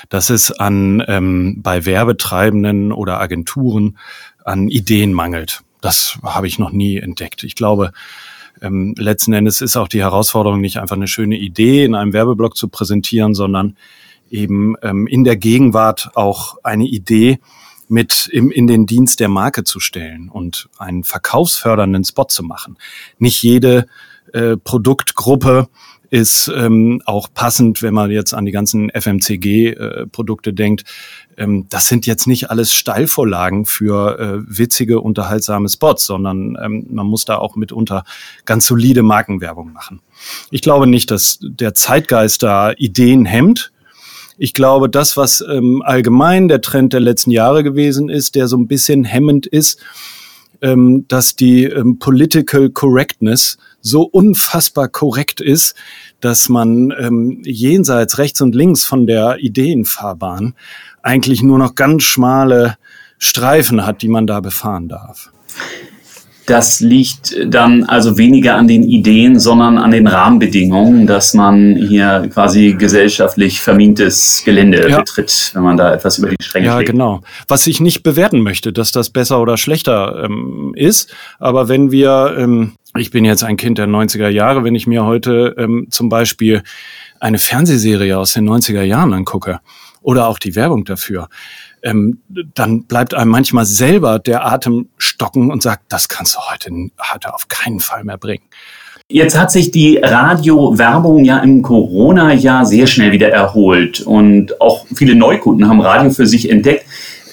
dass 0.08 0.30
es 0.30 0.52
an 0.52 1.02
ähm, 1.08 1.60
bei 1.62 1.86
Werbetreibenden 1.86 2.92
oder 2.92 3.20
Agenturen 3.20 3.98
an 4.44 4.68
Ideen 4.68 5.12
mangelt. 5.12 5.62
Das 5.80 6.18
habe 6.22 6.46
ich 6.46 6.58
noch 6.58 6.70
nie 6.70 6.96
entdeckt. 6.96 7.44
Ich 7.44 7.54
glaube, 7.54 7.92
ähm, 8.60 8.94
letzten 8.96 9.32
Endes 9.32 9.60
ist 9.60 9.76
auch 9.76 9.88
die 9.88 10.00
Herausforderung 10.00 10.60
nicht 10.60 10.78
einfach 10.78 10.96
eine 10.96 11.08
schöne 11.08 11.36
Idee 11.36 11.84
in 11.84 11.94
einem 11.94 12.12
Werbeblock 12.12 12.56
zu 12.56 12.68
präsentieren, 12.68 13.34
sondern 13.34 13.76
eben 14.30 14.74
ähm, 14.82 15.06
in 15.06 15.24
der 15.24 15.36
Gegenwart 15.36 16.10
auch 16.14 16.58
eine 16.62 16.84
Idee 16.84 17.38
mit 17.88 18.28
im, 18.30 18.50
in 18.50 18.66
den 18.66 18.86
Dienst 18.86 19.20
der 19.20 19.28
Marke 19.28 19.64
zu 19.64 19.80
stellen 19.80 20.28
und 20.28 20.68
einen 20.78 21.04
verkaufsfördernden 21.04 22.04
Spot 22.04 22.24
zu 22.24 22.42
machen. 22.42 22.76
Nicht 23.18 23.42
jede 23.42 23.86
äh, 24.32 24.56
Produktgruppe 24.56 25.68
ist 26.10 26.50
ähm, 26.54 27.02
auch 27.04 27.28
passend, 27.32 27.82
wenn 27.82 27.92
man 27.92 28.10
jetzt 28.10 28.32
an 28.32 28.46
die 28.46 28.52
ganzen 28.52 28.90
FMCG-Produkte 28.90 30.50
äh, 30.50 30.54
denkt. 30.54 30.84
Ähm, 31.36 31.66
das 31.68 31.88
sind 31.88 32.06
jetzt 32.06 32.26
nicht 32.26 32.50
alles 32.50 32.72
Steilvorlagen 32.72 33.66
für 33.66 34.18
äh, 34.18 34.42
witzige, 34.46 35.00
unterhaltsame 35.00 35.68
Spots, 35.68 36.06
sondern 36.06 36.56
ähm, 36.62 36.86
man 36.90 37.06
muss 37.06 37.24
da 37.24 37.36
auch 37.36 37.56
mitunter 37.56 38.04
ganz 38.46 38.66
solide 38.66 39.02
Markenwerbung 39.02 39.72
machen. 39.72 40.00
Ich 40.50 40.62
glaube 40.62 40.86
nicht, 40.86 41.10
dass 41.10 41.38
der 41.42 41.74
Zeitgeist 41.74 42.42
da 42.42 42.72
Ideen 42.72 43.26
hemmt. 43.26 43.72
Ich 44.38 44.54
glaube, 44.54 44.88
das, 44.88 45.16
was 45.16 45.44
ähm, 45.46 45.82
allgemein 45.84 46.48
der 46.48 46.60
Trend 46.60 46.92
der 46.92 47.00
letzten 47.00 47.32
Jahre 47.32 47.62
gewesen 47.62 48.08
ist, 48.08 48.34
der 48.34 48.48
so 48.48 48.56
ein 48.56 48.68
bisschen 48.68 49.04
hemmend 49.04 49.46
ist, 49.46 49.80
ähm, 50.62 51.06
dass 51.08 51.36
die 51.36 51.64
ähm, 51.64 51.98
Political 51.98 52.70
Correctness 52.70 53.58
so 53.80 54.02
unfassbar 54.02 54.88
korrekt 54.88 55.40
ist, 55.40 55.74
dass 56.20 56.48
man 56.48 56.92
ähm, 56.98 57.42
jenseits 57.44 58.18
rechts 58.18 58.40
und 58.40 58.54
links 58.54 58.84
von 58.84 59.06
der 59.06 59.38
Ideenfahrbahn 59.38 60.54
eigentlich 61.02 61.42
nur 61.42 61.58
noch 61.58 61.74
ganz 61.74 62.02
schmale 62.02 62.76
Streifen 63.18 63.86
hat, 63.86 64.02
die 64.02 64.08
man 64.08 64.26
da 64.26 64.40
befahren 64.40 64.88
darf. 64.88 65.32
Das 66.48 66.80
liegt 66.80 67.36
dann 67.46 67.84
also 67.84 68.16
weniger 68.16 68.56
an 68.56 68.66
den 68.66 68.82
Ideen, 68.82 69.38
sondern 69.38 69.76
an 69.76 69.90
den 69.90 70.06
Rahmenbedingungen, 70.06 71.06
dass 71.06 71.34
man 71.34 71.76
hier 71.76 72.26
quasi 72.32 72.72
gesellschaftlich 72.72 73.60
vermintes 73.60 74.40
Gelände 74.46 74.88
ja. 74.88 75.00
betritt, 75.00 75.50
wenn 75.52 75.62
man 75.62 75.76
da 75.76 75.92
etwas 75.92 76.16
über 76.16 76.30
die 76.30 76.36
Stränge 76.42 76.68
Ja, 76.68 76.76
schlägt. 76.76 76.92
genau. 76.92 77.20
Was 77.48 77.66
ich 77.66 77.80
nicht 77.80 78.02
bewerten 78.02 78.40
möchte, 78.40 78.72
dass 78.72 78.92
das 78.92 79.10
besser 79.10 79.42
oder 79.42 79.58
schlechter 79.58 80.24
ähm, 80.24 80.72
ist, 80.74 81.14
aber 81.38 81.68
wenn 81.68 81.90
wir, 81.92 82.34
ähm, 82.38 82.72
ich 82.96 83.10
bin 83.10 83.26
jetzt 83.26 83.44
ein 83.44 83.58
Kind 83.58 83.76
der 83.76 83.86
90er 83.86 84.28
Jahre, 84.28 84.64
wenn 84.64 84.74
ich 84.74 84.86
mir 84.86 85.04
heute 85.04 85.54
ähm, 85.58 85.88
zum 85.90 86.08
Beispiel 86.08 86.62
eine 87.20 87.36
Fernsehserie 87.36 88.16
aus 88.16 88.32
den 88.32 88.48
90er 88.48 88.82
Jahren 88.82 89.12
angucke 89.12 89.60
oder 90.00 90.28
auch 90.28 90.38
die 90.38 90.56
Werbung 90.56 90.86
dafür, 90.86 91.28
ähm, 91.82 92.20
dann 92.54 92.84
bleibt 92.84 93.14
einem 93.14 93.30
manchmal 93.30 93.64
selber 93.64 94.18
der 94.18 94.46
Atem 94.46 94.88
stocken 94.96 95.50
und 95.50 95.62
sagt, 95.62 95.84
das 95.88 96.08
kannst 96.08 96.36
du 96.36 96.40
heute, 96.50 96.70
heute 97.12 97.34
auf 97.34 97.48
keinen 97.48 97.80
Fall 97.80 98.04
mehr 98.04 98.18
bringen. 98.18 98.44
Jetzt 99.10 99.38
hat 99.38 99.50
sich 99.50 99.70
die 99.70 99.96
Radiowerbung 99.96 101.24
ja 101.24 101.38
im 101.38 101.62
Corona-Jahr 101.62 102.66
sehr 102.66 102.86
schnell 102.86 103.10
wieder 103.10 103.30
erholt 103.30 104.02
und 104.02 104.60
auch 104.60 104.84
viele 104.94 105.14
Neukunden 105.14 105.66
haben 105.66 105.80
Radio 105.80 106.10
für 106.10 106.26
sich 106.26 106.50
entdeckt. 106.50 106.84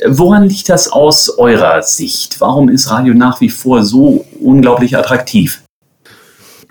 Woran 0.07 0.47
liegt 0.47 0.69
das 0.69 0.89
aus 0.89 1.37
eurer 1.37 1.81
Sicht? 1.81 2.39
Warum 2.39 2.69
ist 2.69 2.89
Radio 2.89 3.13
nach 3.13 3.41
wie 3.41 3.49
vor 3.49 3.83
so 3.83 4.25
unglaublich 4.39 4.97
attraktiv? 4.97 5.64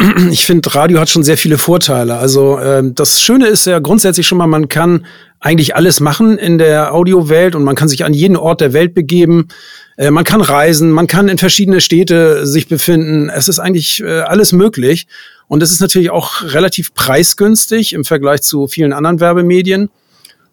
ich 0.30 0.44
finde, 0.44 0.74
Radio 0.74 1.00
hat 1.00 1.08
schon 1.08 1.22
sehr 1.22 1.36
viele 1.36 1.58
Vorteile. 1.58 2.16
Also 2.16 2.58
ähm, 2.58 2.94
das 2.94 3.22
Schöne 3.22 3.46
ist 3.46 3.66
ja 3.66 3.78
grundsätzlich 3.78 4.26
schon 4.26 4.38
mal, 4.38 4.46
man 4.46 4.68
kann 4.68 5.06
eigentlich 5.40 5.76
alles 5.76 6.00
machen 6.00 6.38
in 6.38 6.58
der 6.58 6.94
Audiowelt 6.94 7.54
und 7.54 7.64
man 7.64 7.76
kann 7.76 7.88
sich 7.88 8.04
an 8.04 8.14
jeden 8.14 8.36
Ort 8.36 8.60
der 8.60 8.72
Welt 8.72 8.94
begeben. 8.94 9.48
Äh, 9.96 10.10
man 10.10 10.24
kann 10.24 10.40
reisen, 10.40 10.90
man 10.90 11.06
kann 11.06 11.28
in 11.28 11.38
verschiedene 11.38 11.80
Städte 11.80 12.46
sich 12.46 12.68
befinden. 12.68 13.28
Es 13.28 13.48
ist 13.48 13.58
eigentlich 13.58 14.02
äh, 14.02 14.20
alles 14.20 14.52
möglich. 14.52 15.06
Und 15.46 15.62
es 15.62 15.70
ist 15.70 15.80
natürlich 15.80 16.10
auch 16.10 16.42
relativ 16.42 16.94
preisgünstig 16.94 17.92
im 17.92 18.04
Vergleich 18.04 18.42
zu 18.42 18.66
vielen 18.66 18.92
anderen 18.92 19.20
Werbemedien. 19.20 19.90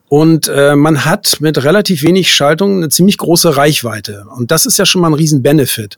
Und 0.09 0.49
äh, 0.49 0.75
man 0.75 1.05
hat 1.05 1.37
mit 1.39 1.63
relativ 1.63 2.03
wenig 2.03 2.33
Schaltung 2.33 2.77
eine 2.77 2.89
ziemlich 2.89 3.17
große 3.17 3.55
Reichweite. 3.55 4.25
Und 4.35 4.51
das 4.51 4.65
ist 4.65 4.77
ja 4.77 4.85
schon 4.85 5.01
mal 5.01 5.07
ein 5.07 5.13
riesen 5.13 5.41
Benefit. 5.41 5.97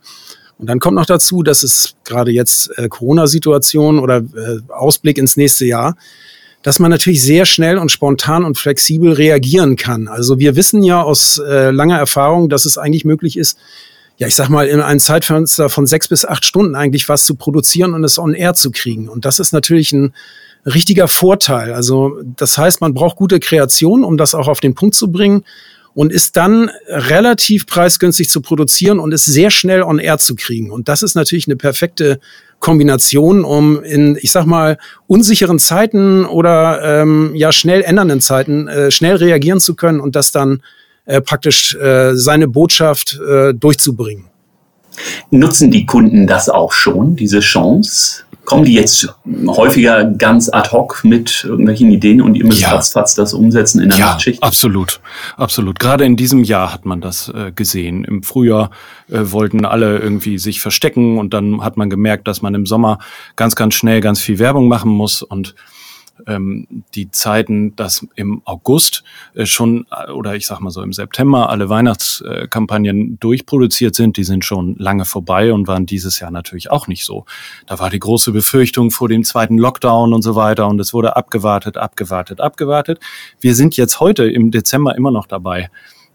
Und 0.64 0.68
dann 0.68 0.80
kommt 0.80 0.96
noch 0.96 1.06
dazu, 1.06 1.44
dass 1.44 1.62
es 1.62 1.96
gerade 2.06 2.32
jetzt 2.32 2.72
äh, 2.78 2.88
Corona-Situation 2.88 4.00
oder 4.00 4.20
äh, 4.20 4.60
Ausblick 4.70 5.18
ins 5.18 5.36
nächste 5.36 5.66
Jahr, 5.66 5.98
dass 6.62 6.80
man 6.80 6.90
natürlich 6.90 7.22
sehr 7.22 7.46
schnell 7.46 7.78
und 7.78 7.92
spontan 7.92 8.46
und 8.46 8.58
flexibel 8.58 9.12
reagieren 9.12 9.76
kann. 9.76 10.08
Also 10.08 10.40
wir 10.40 10.56
wissen 10.56 10.82
ja 10.82 11.04
aus 11.04 11.38
äh, 11.38 11.72
langer 11.72 11.98
Erfahrung, 11.98 12.48
dass 12.48 12.64
es 12.64 12.78
eigentlich 12.78 13.04
möglich 13.04 13.36
ist, 13.36 13.58
ja, 14.16 14.28
ich 14.28 14.36
sag 14.36 14.48
mal, 14.48 14.66
in 14.66 14.80
einem 14.80 15.02
Zeitfenster 15.02 15.68
von 15.68 15.86
sechs 15.86 16.08
bis 16.08 16.24
acht 16.24 16.46
Stunden 16.46 16.76
eigentlich 16.76 17.10
was 17.10 17.26
zu 17.26 17.36
produzieren 17.36 17.94
und 17.94 18.06
es 18.06 18.18
on 18.18 18.34
air 18.34 18.54
zu 18.54 18.72
kriegen. 18.72 19.10
Und 19.10 19.26
das 19.26 19.40
ist 19.40 19.52
natürlich 19.52 19.92
ein 19.92 20.14
richtiger 20.66 21.10
Vorteil. 21.10 21.74
Also 21.74 22.22
das 22.38 22.58
heißt, 22.58 22.80
man 22.80 22.94
braucht 22.94 23.18
gute 23.18 23.42
Kreation, 23.42 24.06
um 24.06 24.16
das 24.16 24.34
auch 24.34 24.48
auf 24.48 24.62
den 24.62 24.76
Punkt 24.76 24.96
zu 24.96 25.12
bringen 25.12 25.44
und 25.94 26.12
ist 26.12 26.36
dann 26.38 26.70
relativ 26.88 27.68
preisgünstig 27.68 28.30
zu 28.30 28.42
produzieren 28.42 29.00
und 29.00 29.12
ist 29.12 29.26
sehr 29.26 29.52
schnell 29.52 29.84
on 29.84 30.00
air 30.00 30.18
zu 30.18 30.36
kriegen. 30.36 30.72
Und 30.72 30.90
das 30.90 31.04
ist 31.04 31.16
natürlich 31.16 31.48
eine 31.48 31.56
perfekte 31.56 32.20
Kombination, 32.60 33.44
um 33.44 33.84
in, 33.84 34.18
ich 34.22 34.32
sag 34.32 34.46
mal, 34.46 34.78
unsicheren 35.08 35.60
Zeiten 35.60 36.26
oder 36.26 37.02
ähm, 37.02 37.32
ja 37.36 37.52
schnell 37.52 37.82
ändernden 37.82 38.22
Zeiten 38.22 38.68
äh, 38.68 38.90
schnell 38.90 39.18
reagieren 39.18 39.60
zu 39.60 39.76
können 39.76 40.00
und 40.00 40.16
das 40.16 40.32
dann 40.32 40.62
äh, 41.06 41.20
praktisch 41.20 41.76
äh, 41.76 42.16
seine 42.16 42.48
Botschaft 42.48 43.20
äh, 43.20 43.54
durchzubringen. 43.54 44.26
Nutzen 45.32 45.72
die 45.72 45.86
Kunden 45.86 46.28
das 46.28 46.50
auch 46.50 46.72
schon, 46.72 47.16
diese 47.16 47.40
Chance? 47.40 48.24
Kommen 48.46 48.66
die 48.66 48.74
jetzt 48.74 49.08
häufiger 49.48 50.04
ganz 50.04 50.50
ad 50.52 50.72
hoc 50.72 51.04
mit 51.04 51.46
irgendwelchen 51.46 51.90
Ideen 51.92 52.22
und 52.22 52.36
ihr 52.36 52.46
müsst 52.46 52.62
ja. 52.62 52.72
ratzfatz 52.72 53.16
das 53.16 53.34
umsetzen 53.34 53.82
in 53.82 53.90
der 53.90 53.98
ja, 53.98 54.06
Nachtschicht? 54.08 54.44
absolut, 54.44 55.00
absolut. 55.38 55.80
Gerade 55.80 56.04
in 56.04 56.18
diesem 56.18 56.44
Jahr 56.44 56.74
hat 56.74 56.86
man 56.86 57.00
das 57.00 57.30
äh, 57.30 57.52
gesehen. 57.54 58.04
Im 58.04 58.22
Frühjahr 58.22 58.70
äh, 59.10 59.20
wollten 59.24 59.66
alle 59.66 60.00
irgendwie 60.00 60.38
sich 60.40 60.60
verstecken 60.60 61.18
und 61.20 61.34
dann 61.34 61.62
hat 61.62 61.78
man 61.78 61.90
gemerkt, 61.90 62.28
dass 62.28 62.42
man 62.42 62.54
im 62.54 62.66
Sommer 62.66 63.00
ganz, 63.38 63.56
ganz 63.56 63.76
schnell 63.76 64.02
ganz 64.02 64.20
viel 64.20 64.40
Werbung 64.40 64.68
machen 64.68 64.92
muss 64.92 65.22
und 65.22 65.56
ähm, 66.28 66.84
die 66.96 67.12
Zeiten, 67.12 67.76
dass 67.76 68.06
im 68.16 68.42
August 68.46 69.04
äh, 69.34 69.46
schon 69.46 69.86
äh, 69.92 70.12
oder 70.12 70.36
ich 70.36 70.46
sag 70.46 70.60
mal 70.60 70.70
so 70.70 70.82
im 70.82 70.94
September 70.94 71.50
alle 71.50 71.70
Weihnachtskampagnen 71.70 73.20
durchproduziert 73.20 73.96
sind, 73.96 74.18
die 74.18 74.24
sind 74.24 74.46
schon 74.46 74.76
lange 74.78 75.06
vorbei 75.06 75.54
und 75.54 75.68
waren 75.68 75.86
dieses 75.86 76.20
Jahr 76.20 76.32
natürlich 76.32 76.72
auch 76.72 76.88
nicht 76.88 77.06
so. 77.06 77.26
Da 77.68 77.80
war 77.80 77.90
die 77.90 78.00
große 78.00 78.32
Befürchtung 78.32 78.92
vor 78.92 79.10
dem 79.10 79.24
zweiten 79.24 79.58
Lockdown 79.58 80.14
und 80.14 80.22
so 80.22 80.36
weiter 80.36 80.68
und 80.68 80.80
es 80.80 80.94
wurde 80.94 81.16
abgewartet, 81.16 81.78
abgewartet, 81.78 82.42
abgewartet. 82.42 83.00
Wir 83.40 83.56
sind 83.56 83.78
jetzt 83.78 84.00
heute 84.00 84.30
im 84.30 84.52
Dezember 84.52 84.96
immer 84.96 85.12
noch 85.12 85.28
dabei, 85.28 85.70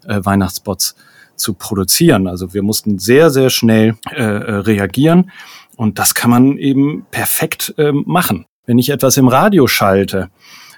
äh, 0.05 0.19
Weihnachtsspots 0.23 0.95
zu 1.35 1.53
produzieren. 1.53 2.27
Also 2.27 2.53
wir 2.53 2.63
mussten 2.63 2.99
sehr, 2.99 3.29
sehr 3.29 3.49
schnell 3.49 3.95
äh, 4.11 4.21
äh 4.21 4.55
reagieren. 4.55 5.31
Und 5.77 5.97
das 5.97 6.13
kann 6.13 6.29
man 6.29 6.57
eben 6.57 7.05
perfekt 7.09 7.73
äh, 7.77 7.93
machen. 7.93 8.45
Wenn 8.69 8.77
ich 8.77 8.91
etwas 8.91 9.17
im 9.17 9.27
Radio 9.27 9.65
schalte, 9.65 10.29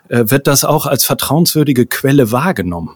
äh, 0.08 0.24
wird 0.28 0.48
das 0.48 0.64
auch 0.64 0.86
als 0.86 1.04
vertrauenswürdige 1.04 1.86
Quelle 1.86 2.32
wahrgenommen. 2.32 2.92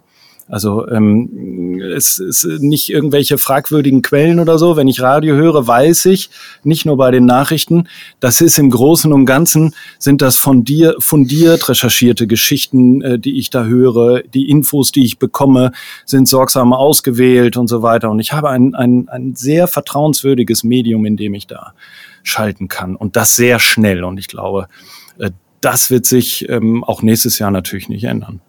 Also 0.48 0.88
ähm, 0.90 1.82
es 1.96 2.20
ist 2.20 2.46
nicht 2.46 2.90
irgendwelche 2.90 3.40
fragwürdigen 3.40 4.04
Quellen 4.04 4.40
oder 4.40 4.60
so. 4.60 4.78
Wenn 4.78 4.88
ich 4.88 5.02
Radio 5.02 5.36
höre, 5.36 5.66
weiß 5.66 6.06
ich, 6.06 6.30
nicht 6.64 6.86
nur 6.86 6.98
bei 6.98 7.10
den 7.10 7.25
Nachrichten, 7.25 7.88
das 8.20 8.42
ist 8.42 8.60
im 8.60 8.70
Großen 8.70 9.12
und 9.12 9.25
Ganzen, 9.25 9.74
sind 9.98 10.22
das 10.22 10.38
von 10.38 10.64
dir 10.64 10.96
fundiert 11.00 11.68
recherchierte 11.68 12.28
Geschichten, 12.28 13.02
äh, 13.02 13.18
die 13.18 13.40
ich 13.40 13.50
da 13.50 13.64
höre. 13.64 14.22
Die 14.22 14.48
Infos, 14.50 14.92
die 14.92 15.04
ich 15.04 15.18
bekomme, 15.18 15.72
sind 16.06 16.28
sorgsam 16.28 16.74
ausgewählt 16.74 17.58
und 17.58 17.68
so 17.68 17.82
weiter. 17.82 18.12
Und 18.12 18.20
ich 18.20 18.32
habe 18.32 18.50
ein, 18.50 18.75
ein, 18.75 19.10
ein 19.10 19.34
sehr 19.34 19.68
vertrauenswürdiges 19.68 20.64
Medium, 20.64 21.06
in 21.06 21.18
dem 21.18 21.34
ich 21.34 21.48
da 21.48 21.74
schalten 22.22 22.68
kann. 22.68 22.96
Und 22.96 23.16
das 23.16 23.36
sehr 23.36 23.60
schnell. 23.60 24.04
Und 24.04 24.20
ich 24.20 24.28
glaube, 24.28 24.68
äh, 25.18 25.32
das 25.62 25.90
wird 25.90 26.06
sich 26.06 26.48
ähm, 26.50 26.84
auch 26.84 27.02
nächstes 27.02 27.40
Jahr 27.40 27.50
natürlich 27.50 27.90
nicht 27.90 28.04
ändern. 28.04 28.42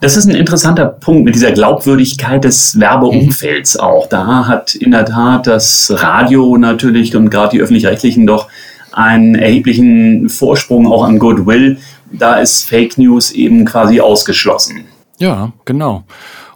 Das 0.00 0.16
ist 0.16 0.26
ein 0.26 0.34
interessanter 0.34 0.86
Punkt 0.86 1.24
mit 1.24 1.34
dieser 1.34 1.52
Glaubwürdigkeit 1.52 2.44
des 2.44 2.78
Werbeumfelds 2.78 3.74
mhm. 3.74 3.80
auch. 3.80 4.08
Da 4.08 4.46
hat 4.46 4.74
in 4.74 4.90
der 4.90 5.04
Tat 5.04 5.46
das 5.46 5.92
Radio 5.96 6.56
natürlich 6.56 7.14
und 7.14 7.30
gerade 7.30 7.56
die 7.56 7.62
öffentlich-rechtlichen 7.62 8.26
doch 8.26 8.48
einen 8.92 9.34
erheblichen 9.34 10.28
Vorsprung 10.28 10.86
auch 10.86 11.04
an 11.04 11.18
Goodwill. 11.18 11.78
Da 12.12 12.36
ist 12.36 12.64
Fake 12.64 12.98
News 12.98 13.30
eben 13.30 13.64
quasi 13.64 14.00
ausgeschlossen. 14.00 14.84
Ja, 15.18 15.52
genau. 15.64 16.04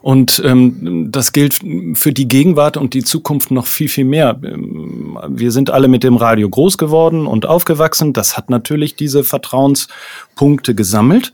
Und 0.05 0.43
ähm, 0.45 1.09
das 1.11 1.33
gilt 1.33 1.61
für 1.95 2.13
die 2.13 2.29
Gegenwart 2.29 2.77
und 2.77 2.93
die 2.93 3.05
Zukunft 3.05 3.51
noch 3.51 3.67
viel, 3.67 3.89
viel 3.89 4.05
mehr. 4.05 4.39
Ähm, 4.45 5.19
wir 5.29 5.51
sind 5.51 5.71
alle 5.71 5.89
mit 5.89 6.05
dem 6.05 6.17
Radio 6.17 6.47
groß 6.51 6.77
geworden 6.77 7.27
und 7.27 7.47
aufgewachsen. 7.47 8.13
Das 8.13 8.37
hat 8.37 8.51
natürlich 8.51 8.97
diese 8.97 9.25
Vertrauenspunkte 9.25 10.75
gesammelt. 10.75 11.33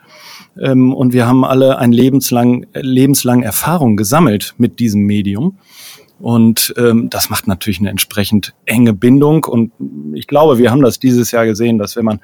Ähm, 0.61 0.93
und 0.95 1.13
wir 1.13 1.27
haben 1.27 1.45
alle 1.45 1.79
ein 1.79 1.93
lebenslang, 1.93 2.67
lebenslang 2.75 3.43
Erfahrung 3.43 3.97
gesammelt 3.97 4.55
mit 4.59 4.79
diesem 4.79 5.03
Medium. 5.03 5.59
Und 6.21 6.75
ähm, 6.77 7.09
das 7.09 7.31
macht 7.31 7.47
natürlich 7.47 7.81
eine 7.81 7.89
entsprechend 7.89 8.55
enge 8.67 8.93
Bindung. 8.93 9.45
Und 9.45 9.73
ich 10.15 10.27
glaube, 10.27 10.59
wir 10.59 10.71
haben 10.71 10.83
das 10.83 10.99
dieses 10.99 11.31
Jahr 11.31 11.47
gesehen, 11.47 11.79
dass 11.79 11.97
wenn 11.97 12.05
man 12.05 12.21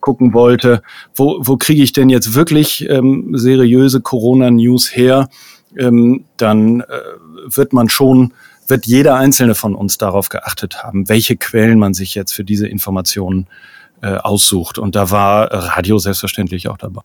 gucken 0.00 0.32
wollte, 0.32 0.82
wo, 1.14 1.38
wo 1.40 1.56
kriege 1.56 1.82
ich 1.82 1.92
denn 1.92 2.08
jetzt 2.08 2.34
wirklich 2.34 2.88
ähm, 2.88 3.32
seriöse 3.34 4.00
Corona-News 4.00 4.96
her, 4.96 5.28
ähm, 5.76 6.24
dann 6.38 6.80
äh, 6.80 6.84
wird 7.44 7.74
man 7.74 7.90
schon, 7.90 8.32
wird 8.66 8.86
jeder 8.86 9.16
einzelne 9.16 9.54
von 9.54 9.74
uns 9.74 9.98
darauf 9.98 10.30
geachtet 10.30 10.82
haben, 10.82 11.08
welche 11.10 11.36
Quellen 11.36 11.78
man 11.78 11.92
sich 11.92 12.14
jetzt 12.14 12.32
für 12.32 12.44
diese 12.44 12.66
Informationen 12.66 13.46
äh, 14.04 14.18
aussucht. 14.18 14.78
Und 14.78 14.94
da 14.96 15.10
war 15.10 15.50
Radio 15.50 15.98
selbstverständlich 15.98 16.68
auch 16.68 16.76
dabei. 16.76 17.00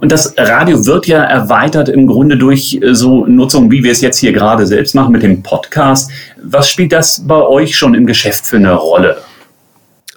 Und 0.00 0.10
das 0.10 0.34
Radio 0.36 0.84
wird 0.86 1.06
ja 1.06 1.22
erweitert 1.22 1.88
im 1.88 2.08
Grunde 2.08 2.36
durch 2.36 2.80
äh, 2.82 2.94
so 2.94 3.26
Nutzung, 3.26 3.70
wie 3.70 3.84
wir 3.84 3.92
es 3.92 4.00
jetzt 4.00 4.18
hier 4.18 4.32
gerade 4.32 4.66
selbst 4.66 4.96
machen 4.96 5.12
mit 5.12 5.22
dem 5.22 5.44
Podcast. 5.44 6.10
Was 6.42 6.68
spielt 6.68 6.90
das 6.90 7.24
bei 7.26 7.40
euch 7.40 7.76
schon 7.76 7.94
im 7.94 8.06
Geschäft 8.06 8.44
für 8.44 8.56
eine 8.56 8.74
Rolle? 8.74 9.18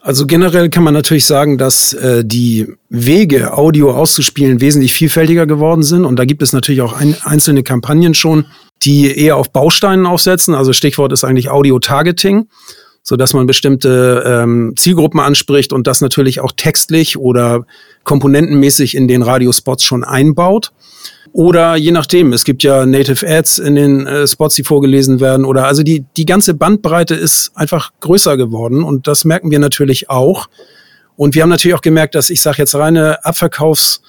Also 0.01 0.25
generell 0.25 0.69
kann 0.69 0.83
man 0.83 0.93
natürlich 0.93 1.25
sagen, 1.25 1.59
dass 1.59 1.93
äh, 1.93 2.23
die 2.25 2.67
Wege, 2.89 3.55
Audio 3.55 3.91
auszuspielen, 3.91 4.61
wesentlich 4.61 4.93
vielfältiger 4.93 5.45
geworden 5.45 5.83
sind. 5.83 6.05
Und 6.05 6.17
da 6.17 6.25
gibt 6.25 6.41
es 6.41 6.53
natürlich 6.53 6.81
auch 6.81 6.93
ein, 6.93 7.15
einzelne 7.23 7.63
Kampagnen 7.63 8.15
schon, 8.15 8.45
die 8.83 9.15
eher 9.15 9.37
auf 9.37 9.51
Bausteinen 9.51 10.05
aufsetzen. 10.05 10.55
Also 10.55 10.73
Stichwort 10.73 11.11
ist 11.11 11.23
eigentlich 11.23 11.49
Audio-Targeting, 11.49 12.47
so 13.07 13.15
dass 13.15 13.35
man 13.35 13.45
bestimmte 13.45 14.23
ähm, 14.25 14.73
Zielgruppen 14.75 15.19
anspricht 15.19 15.71
und 15.71 15.85
das 15.85 16.01
natürlich 16.01 16.41
auch 16.41 16.51
textlich 16.51 17.17
oder 17.17 17.65
komponentenmäßig 18.03 18.95
in 18.95 19.07
den 19.07 19.21
Radiospots 19.21 19.83
schon 19.83 20.03
einbaut. 20.03 20.71
Oder 21.31 21.75
je 21.75 21.91
nachdem, 21.91 22.33
es 22.33 22.45
gibt 22.45 22.63
ja 22.63 22.85
Native 22.85 23.27
Ads 23.27 23.59
in 23.59 23.75
den 23.75 24.07
äh, 24.07 24.25
Spots, 24.25 24.55
die 24.55 24.63
vorgelesen 24.63 25.19
werden. 25.19 25.45
Oder 25.45 25.67
also 25.67 25.83
die, 25.83 26.03
die 26.17 26.25
ganze 26.25 26.55
Bandbreite 26.55 27.13
ist 27.13 27.51
einfach 27.53 27.91
größer 27.99 28.37
geworden 28.37 28.83
und 28.83 29.05
das 29.05 29.23
merken 29.23 29.51
wir 29.51 29.59
natürlich 29.59 30.09
auch. 30.09 30.47
Und 31.15 31.35
wir 31.35 31.43
haben 31.43 31.49
natürlich 31.49 31.75
auch 31.75 31.81
gemerkt, 31.81 32.15
dass 32.15 32.31
ich 32.31 32.41
sage 32.41 32.57
jetzt 32.57 32.73
reine 32.73 33.23
Abverkaufs, 33.23 34.01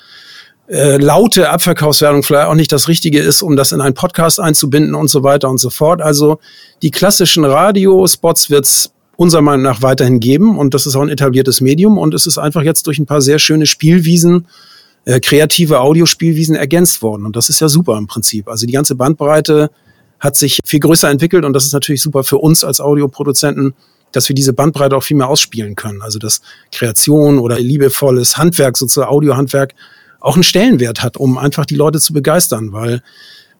äh, 0.68 0.96
laute 0.96 1.50
Abverkaufswerbung 1.50 2.22
vielleicht 2.22 2.48
auch 2.48 2.54
nicht 2.54 2.72
das 2.72 2.88
Richtige 2.88 3.20
ist, 3.20 3.42
um 3.42 3.56
das 3.56 3.72
in 3.72 3.80
einen 3.80 3.94
Podcast 3.94 4.40
einzubinden 4.40 4.94
und 4.94 5.08
so 5.08 5.22
weiter 5.22 5.48
und 5.48 5.58
so 5.58 5.70
fort. 5.70 6.02
Also 6.02 6.38
die 6.82 6.90
klassischen 6.90 7.44
Radiospots 7.44 8.50
wird 8.50 8.64
es 8.64 8.92
unserer 9.16 9.42
Meinung 9.42 9.62
nach 9.62 9.82
weiterhin 9.82 10.20
geben 10.20 10.58
und 10.58 10.74
das 10.74 10.86
ist 10.86 10.96
auch 10.96 11.02
ein 11.02 11.08
etabliertes 11.08 11.60
Medium 11.60 11.98
und 11.98 12.14
es 12.14 12.26
ist 12.26 12.38
einfach 12.38 12.62
jetzt 12.62 12.86
durch 12.86 12.98
ein 12.98 13.06
paar 13.06 13.22
sehr 13.22 13.38
schöne 13.38 13.66
Spielwiesen 13.66 14.46
äh, 15.04 15.20
kreative 15.20 15.80
Audiospielwiesen 15.80 16.56
ergänzt 16.56 17.00
worden. 17.00 17.26
Und 17.26 17.36
das 17.36 17.48
ist 17.48 17.60
ja 17.60 17.68
super 17.68 17.96
im 17.96 18.08
Prinzip. 18.08 18.48
Also 18.48 18.66
die 18.66 18.72
ganze 18.72 18.96
Bandbreite 18.96 19.70
hat 20.18 20.36
sich 20.36 20.58
viel 20.64 20.80
größer 20.80 21.08
entwickelt 21.08 21.44
und 21.44 21.52
das 21.52 21.64
ist 21.64 21.72
natürlich 21.72 22.02
super 22.02 22.24
für 22.24 22.38
uns 22.38 22.64
als 22.64 22.80
Audioproduzenten, 22.80 23.74
dass 24.12 24.28
wir 24.28 24.34
diese 24.34 24.52
Bandbreite 24.52 24.96
auch 24.96 25.02
viel 25.02 25.16
mehr 25.16 25.28
ausspielen 25.28 25.76
können. 25.76 26.02
Also 26.02 26.18
dass 26.18 26.40
Kreation 26.72 27.38
oder 27.38 27.58
liebevolles 27.58 28.36
Handwerk, 28.36 28.76
sozusagen 28.76 29.10
Audiohandwerk, 29.10 29.74
auch 30.26 30.34
einen 30.34 30.42
Stellenwert 30.42 31.02
hat, 31.02 31.16
um 31.16 31.38
einfach 31.38 31.66
die 31.66 31.76
Leute 31.76 32.00
zu 32.00 32.12
begeistern, 32.12 32.72
weil 32.72 33.00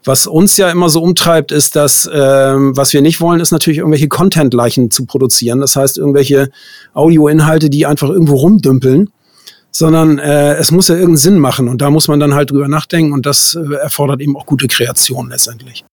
Was 0.04 0.28
uns 0.28 0.56
ja 0.56 0.70
immer 0.70 0.88
so 0.88 1.02
umtreibt, 1.02 1.50
ist, 1.50 1.74
dass 1.74 2.08
ähm, 2.12 2.76
was 2.76 2.92
wir 2.92 3.02
nicht 3.02 3.20
wollen, 3.20 3.40
ist 3.40 3.50
natürlich 3.50 3.78
irgendwelche 3.78 4.06
Content-Leichen 4.06 4.92
zu 4.92 5.04
produzieren. 5.04 5.60
Das 5.60 5.74
heißt, 5.74 5.98
irgendwelche 5.98 6.50
Audioinhalte, 6.94 7.70
die 7.70 7.86
einfach 7.86 8.08
irgendwo 8.08 8.36
rumdümpeln, 8.36 9.10
sondern 9.72 10.20
äh, 10.20 10.54
es 10.58 10.70
muss 10.70 10.86
ja 10.86 10.94
irgendeinen 10.94 11.16
Sinn 11.16 11.38
machen. 11.40 11.66
Und 11.68 11.82
da 11.82 11.90
muss 11.90 12.06
man 12.06 12.20
dann 12.20 12.34
halt 12.34 12.52
drüber 12.52 12.68
nachdenken 12.68 13.12
und 13.12 13.26
das 13.26 13.56
äh, 13.56 13.74
erfordert 13.74 14.20
eben 14.20 14.36
auch 14.36 14.46
gute 14.46 14.68
Kreation 14.68 15.28
letztendlich 15.28 15.84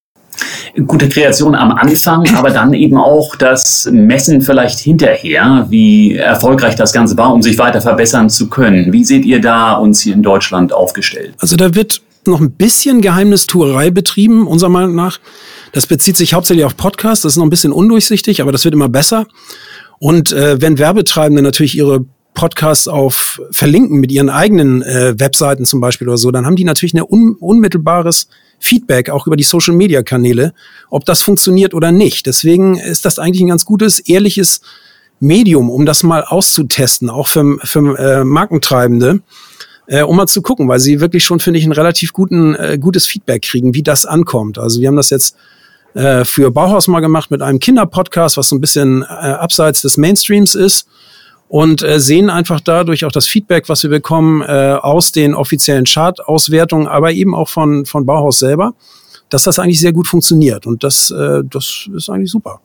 gute 0.88 1.08
Kreation 1.10 1.56
am 1.56 1.72
Anfang, 1.72 2.28
aber 2.36 2.50
dann 2.50 2.74
eben 2.74 2.98
auch 2.98 3.36
das 3.36 3.88
Messen 3.92 4.42
vielleicht 4.42 4.80
hinterher, 4.80 5.68
wie 5.70 6.16
erfolgreich 6.16 6.76
das 6.76 6.94
Ganze 6.94 7.16
war, 7.18 7.34
um 7.34 7.42
sich 7.42 7.58
weiter 7.58 7.82
verbessern 7.82 8.30
zu 8.30 8.50
können. 8.50 8.92
Wie 8.92 9.04
seht 9.04 9.26
ihr 9.26 9.40
da 9.40 9.74
uns 9.74 10.02
hier 10.02 10.14
in 10.14 10.24
Deutschland 10.24 10.74
aufgestellt? 10.74 11.36
Also 11.40 11.56
da 11.56 11.76
wird 11.76 12.02
noch 12.26 12.40
ein 12.40 12.52
bisschen 12.52 13.02
Geheimnistuerei 13.02 13.92
betrieben, 13.92 14.48
unserer 14.48 14.70
Meinung 14.70 14.96
nach. 14.96 15.20
Das 15.74 15.88
bezieht 15.88 16.18
sich 16.18 16.34
hauptsächlich 16.34 16.66
auf 16.66 16.78
Podcasts, 16.78 17.24
das 17.24 17.34
ist 17.34 17.38
noch 17.38 17.46
ein 17.46 17.50
bisschen 17.50 17.74
undurchsichtig, 17.74 18.42
aber 18.42 18.52
das 18.52 18.64
wird 18.64 18.74
immer 18.74 18.90
besser. 18.90 19.28
Und 20.00 20.32
äh, 20.32 20.62
wenn 20.62 20.80
Werbetreibende 20.80 21.42
natürlich 21.42 21.78
ihre 21.78 22.06
Podcasts 22.34 22.88
auf 22.88 23.42
verlinken 23.52 24.00
mit 24.00 24.12
ihren 24.12 24.30
eigenen 24.30 24.82
äh, 24.82 25.14
Webseiten 25.18 25.66
zum 25.66 25.82
Beispiel 25.82 26.08
oder 26.08 26.18
so, 26.18 26.32
dann 26.32 26.46
haben 26.46 26.56
die 26.56 26.64
natürlich 26.64 26.94
ein 26.94 27.04
un 27.04 27.36
unmittelbares 27.40 28.28
Feedback 28.60 29.10
auch 29.10 29.28
über 29.28 29.36
die 29.36 29.44
Social 29.44 29.76
Media 29.76 30.04
Kanäle, 30.04 30.54
ob 30.90 31.06
das 31.06 31.22
funktioniert 31.22 31.74
oder 31.74 31.92
nicht. 31.92 32.26
Deswegen 32.26 32.78
ist 32.78 33.06
das 33.06 33.20
eigentlich 33.20 33.42
ein 33.42 33.50
ganz 33.50 33.66
gutes, 33.66 34.00
ehrliches 34.00 34.62
Medium, 35.20 35.70
um 35.70 35.86
das 35.86 36.04
mal 36.04 36.24
auszutesten, 36.24 37.10
auch 37.10 37.28
für, 37.28 37.58
für 37.64 37.98
äh, 37.98 38.24
Markentreibende, 38.24 39.22
äh, 39.88 40.02
um 40.02 40.16
mal 40.16 40.28
zu 40.28 40.42
gucken, 40.42 40.68
weil 40.68 40.80
sie 40.80 41.00
wirklich 41.00 41.24
schon, 41.24 41.40
finde 41.40 41.60
ich, 41.60 41.66
ein 41.66 41.72
relativ 41.72 42.14
guten, 42.14 42.56
äh, 42.56 42.78
gutes 42.80 43.06
Feedback 43.06 43.44
kriegen, 43.44 43.74
wie 43.74 43.84
das 43.84 44.06
ankommt. 44.06 44.58
Also 44.58 44.82
wir 44.82 44.88
haben 44.88 44.96
das 44.96 45.10
jetzt 45.10 45.36
äh, 45.94 46.26
für 46.26 46.52
Bauhaus 46.52 46.88
mal 46.88 47.02
gemacht 47.02 47.32
mit 47.32 47.42
einem 47.42 47.60
Kinderpodcast, 47.60 48.38
was 48.38 48.50
so 48.50 48.56
ein 48.56 48.62
bisschen 48.62 49.04
äh, 49.04 49.06
abseits 49.06 49.82
des 49.82 49.98
Mainstreams 49.98 50.56
ist 50.56 50.88
und 51.54 51.84
äh, 51.84 52.00
sehen 52.00 52.32
einfach 52.32 52.60
dadurch 52.62 53.06
auch 53.06 53.12
das 53.12 53.28
Feedback, 53.28 53.70
was 53.70 53.84
wir 53.84 53.92
bekommen 53.92 54.42
äh, 54.42 54.76
aus 54.82 55.12
den 55.12 55.36
offiziellen 55.36 55.86
Chart-Auswertungen, 55.86 56.88
aber 56.88 57.12
eben 57.12 57.36
auch 57.36 57.48
von, 57.48 57.86
von 57.86 58.08
Bauhaus 58.08 58.40
selber, 58.40 58.74
dass 59.30 59.44
das 59.44 59.60
eigentlich 59.60 59.80
sehr 59.80 59.94
gut 59.94 60.08
funktioniert. 60.08 60.66
Und 60.66 60.84
das, 60.84 61.12
äh, 61.12 61.44
das 61.48 61.88
ist 61.96 62.10
eigentlich 62.10 62.32
super. 62.32 62.60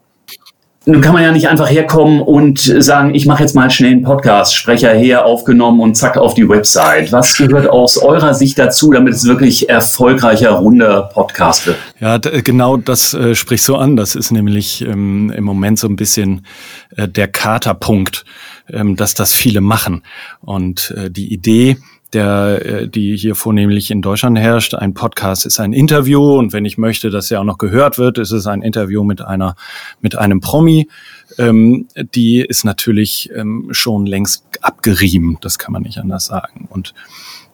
Nun 0.86 1.02
kann 1.02 1.12
man 1.12 1.22
ja 1.22 1.32
nicht 1.32 1.48
einfach 1.48 1.68
herkommen 1.68 2.22
und 2.22 2.60
sagen, 2.60 3.14
ich 3.14 3.26
mache 3.26 3.42
jetzt 3.42 3.54
mal 3.54 3.68
schnell 3.68 3.90
einen 3.90 4.04
Podcast, 4.04 4.56
Sprecher 4.56 4.94
her, 4.94 5.26
aufgenommen 5.26 5.80
und 5.80 5.94
zack 5.96 6.16
auf 6.16 6.32
die 6.32 6.48
Website. 6.48 7.12
Was 7.12 7.36
gehört 7.36 7.68
aus 7.68 7.98
eurer 7.98 8.32
Sicht 8.32 8.58
dazu, 8.58 8.90
damit 8.90 9.12
es 9.12 9.26
wirklich 9.26 9.68
erfolgreicher, 9.68 10.52
runder 10.52 11.10
Podcast 11.12 11.66
wird? 11.66 11.76
Ja, 12.00 12.16
genau 12.16 12.78
das 12.78 13.12
äh, 13.12 13.34
spricht 13.34 13.64
so 13.64 13.76
an. 13.76 13.96
Das 13.96 14.14
ist 14.14 14.30
nämlich 14.30 14.80
ähm, 14.80 15.30
im 15.36 15.44
Moment 15.44 15.78
so 15.78 15.88
ein 15.88 15.96
bisschen 15.96 16.46
äh, 16.96 17.06
der 17.06 17.28
Katerpunkt 17.28 18.24
ähm, 18.70 18.96
dass 18.96 19.14
das 19.14 19.32
viele 19.34 19.60
machen. 19.60 20.02
Und 20.40 20.92
äh, 20.96 21.10
die 21.10 21.32
Idee, 21.32 21.76
der, 22.12 22.64
äh, 22.64 22.88
die 22.88 23.16
hier 23.16 23.34
vornehmlich 23.34 23.90
in 23.90 24.00
Deutschland 24.00 24.38
herrscht. 24.38 24.74
Ein 24.74 24.94
Podcast 24.94 25.44
ist 25.44 25.60
ein 25.60 25.72
Interview 25.72 26.38
und 26.38 26.52
wenn 26.52 26.64
ich 26.64 26.78
möchte, 26.78 27.10
dass 27.10 27.30
er 27.30 27.40
auch 27.40 27.44
noch 27.44 27.58
gehört 27.58 27.98
wird, 27.98 28.18
ist 28.18 28.32
es 28.32 28.46
ein 28.46 28.62
Interview 28.62 29.04
mit 29.04 29.20
einer, 29.20 29.56
mit 30.00 30.16
einem 30.16 30.40
Promi. 30.40 30.88
Ähm, 31.36 31.86
die 32.14 32.40
ist 32.40 32.64
natürlich 32.64 33.30
ähm, 33.34 33.68
schon 33.72 34.06
längst 34.06 34.44
abgerieben. 34.62 35.36
Das 35.42 35.58
kann 35.58 35.72
man 35.72 35.82
nicht 35.82 35.98
anders 35.98 36.26
sagen. 36.26 36.66
Und 36.70 36.94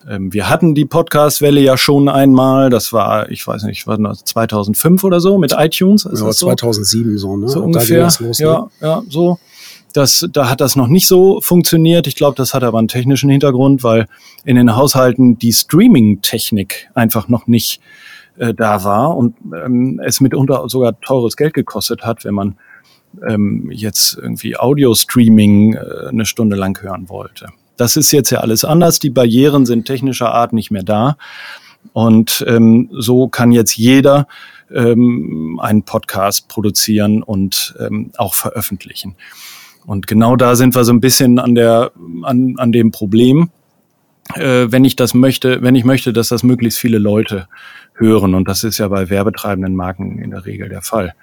ähm, 0.09 0.33
wir 0.33 0.49
hatten 0.49 0.75
die 0.75 0.85
Podcast-Welle 0.85 1.61
ja 1.61 1.77
schon 1.77 2.09
einmal. 2.09 2.71
Das 2.71 2.93
war, 2.93 3.31
ich 3.31 3.45
weiß 3.45 3.65
nicht, 3.65 3.87
war 3.89 3.99
das 3.99 4.23
2005 4.25 5.03
oder 5.03 5.19
so 5.19 5.39
mit 5.39 5.53
iTunes. 5.57 6.05
Ist 6.05 6.21
ja, 6.21 6.31
2007 6.31 7.19
so, 7.19 7.37
ne? 7.37 7.49
So 7.49 7.63
ungefähr. 7.63 8.05
Los, 8.05 8.21
ne? 8.21 8.33
Ja, 8.39 8.69
ja, 8.81 9.03
so. 9.09 9.39
Das, 9.95 10.27
da 10.31 10.51
hat 10.51 10.61
das 10.61 10.77
noch 10.77 10.89
nicht 10.89 11.07
so 11.07 11.41
funktioniert. 11.41 12.07
Ich 12.07 12.17
glaube, 12.17 12.37
das 12.37 12.53
hat 12.53 12.65
aber 12.65 12.79
einen 12.79 12.89
technischen 12.89 13.31
Hintergrund, 13.31 13.83
weil 13.83 14.09
in 14.45 14.57
den 14.57 14.75
Haushalten 14.77 15.39
die 15.39 15.53
Streaming-Technik 15.53 16.91
einfach 16.95 17.29
noch 17.29 17.47
nicht 17.47 17.81
äh, 18.37 18.53
da 18.53 18.83
war 18.83 19.17
und 19.17 19.37
ähm, 19.55 20.01
es 20.05 20.21
mitunter 20.21 20.69
sogar 20.69 21.01
teures 21.01 21.37
Geld 21.37 21.55
gekostet 21.55 22.03
hat, 22.03 22.25
wenn 22.25 22.35
man 22.35 22.59
ähm, 23.27 23.71
jetzt 23.71 24.19
irgendwie 24.21 24.57
Audio-Streaming 24.57 25.75
äh, 25.75 26.09
eine 26.09 26.27
Stunde 26.27 26.57
lang 26.57 26.83
hören 26.83 27.09
wollte. 27.09 27.47
Das 27.77 27.97
ist 27.97 28.11
jetzt 28.11 28.31
ja 28.31 28.41
alles 28.41 28.65
anders. 28.65 28.99
Die 28.99 29.11
Barrieren 29.11 29.67
sind 29.67 29.87
technischer 29.87 30.33
Art 30.33 30.53
nicht 30.53 30.71
mehr 30.71 30.83
da. 30.83 31.17
Und 31.93 32.45
ähm, 32.49 32.89
so 32.93 33.29
kann 33.29 33.53
jetzt 33.53 33.77
jeder 33.77 34.27
ähm, 34.75 35.61
einen 35.63 35.85
Podcast 35.85 36.49
produzieren 36.49 37.23
und 37.23 37.75
ähm, 37.79 38.11
auch 38.17 38.35
veröffentlichen. 38.35 39.17
Und 39.87 40.07
genau 40.07 40.37
da 40.37 40.57
sind 40.57 40.75
wir 40.75 40.85
so 40.85 40.93
ein 40.93 41.01
bisschen 41.01 41.39
an 41.39 41.55
der, 41.55 41.93
an, 42.23 42.55
an 42.59 42.73
dem 42.73 42.91
Problem. 42.91 43.51
Äh, 44.35 44.73
wenn 44.73 44.85
ich 44.85 44.97
das 44.97 45.13
möchte, 45.13 45.63
wenn 45.63 45.75
ich 45.75 45.85
möchte, 45.85 46.13
dass 46.13 46.29
das 46.29 46.43
möglichst 46.43 46.79
viele 46.79 46.99
Leute 46.99 47.47
hören. 47.95 48.35
Und 48.35 48.49
das 48.49 48.65
ist 48.65 48.79
ja 48.79 48.89
bei 48.89 49.11
werbetreibenden 49.11 49.77
Marken 49.77 50.19
in 50.19 50.31
der 50.31 50.47
Regel 50.47 50.69
der 50.69 50.83
Fall. 50.83 51.15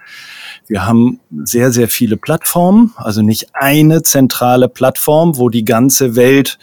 Wir 0.67 0.85
haben 0.85 1.19
sehr, 1.43 1.71
sehr 1.71 1.87
viele 1.87 2.15
Plattformen, 2.15 2.93
also 2.95 3.21
nicht 3.21 3.47
eine 3.53 4.03
zentrale 4.03 4.69
Plattform, 4.69 5.37
wo 5.37 5.49
die 5.49 5.65
ganze 5.65 6.15
Welt 6.15 6.59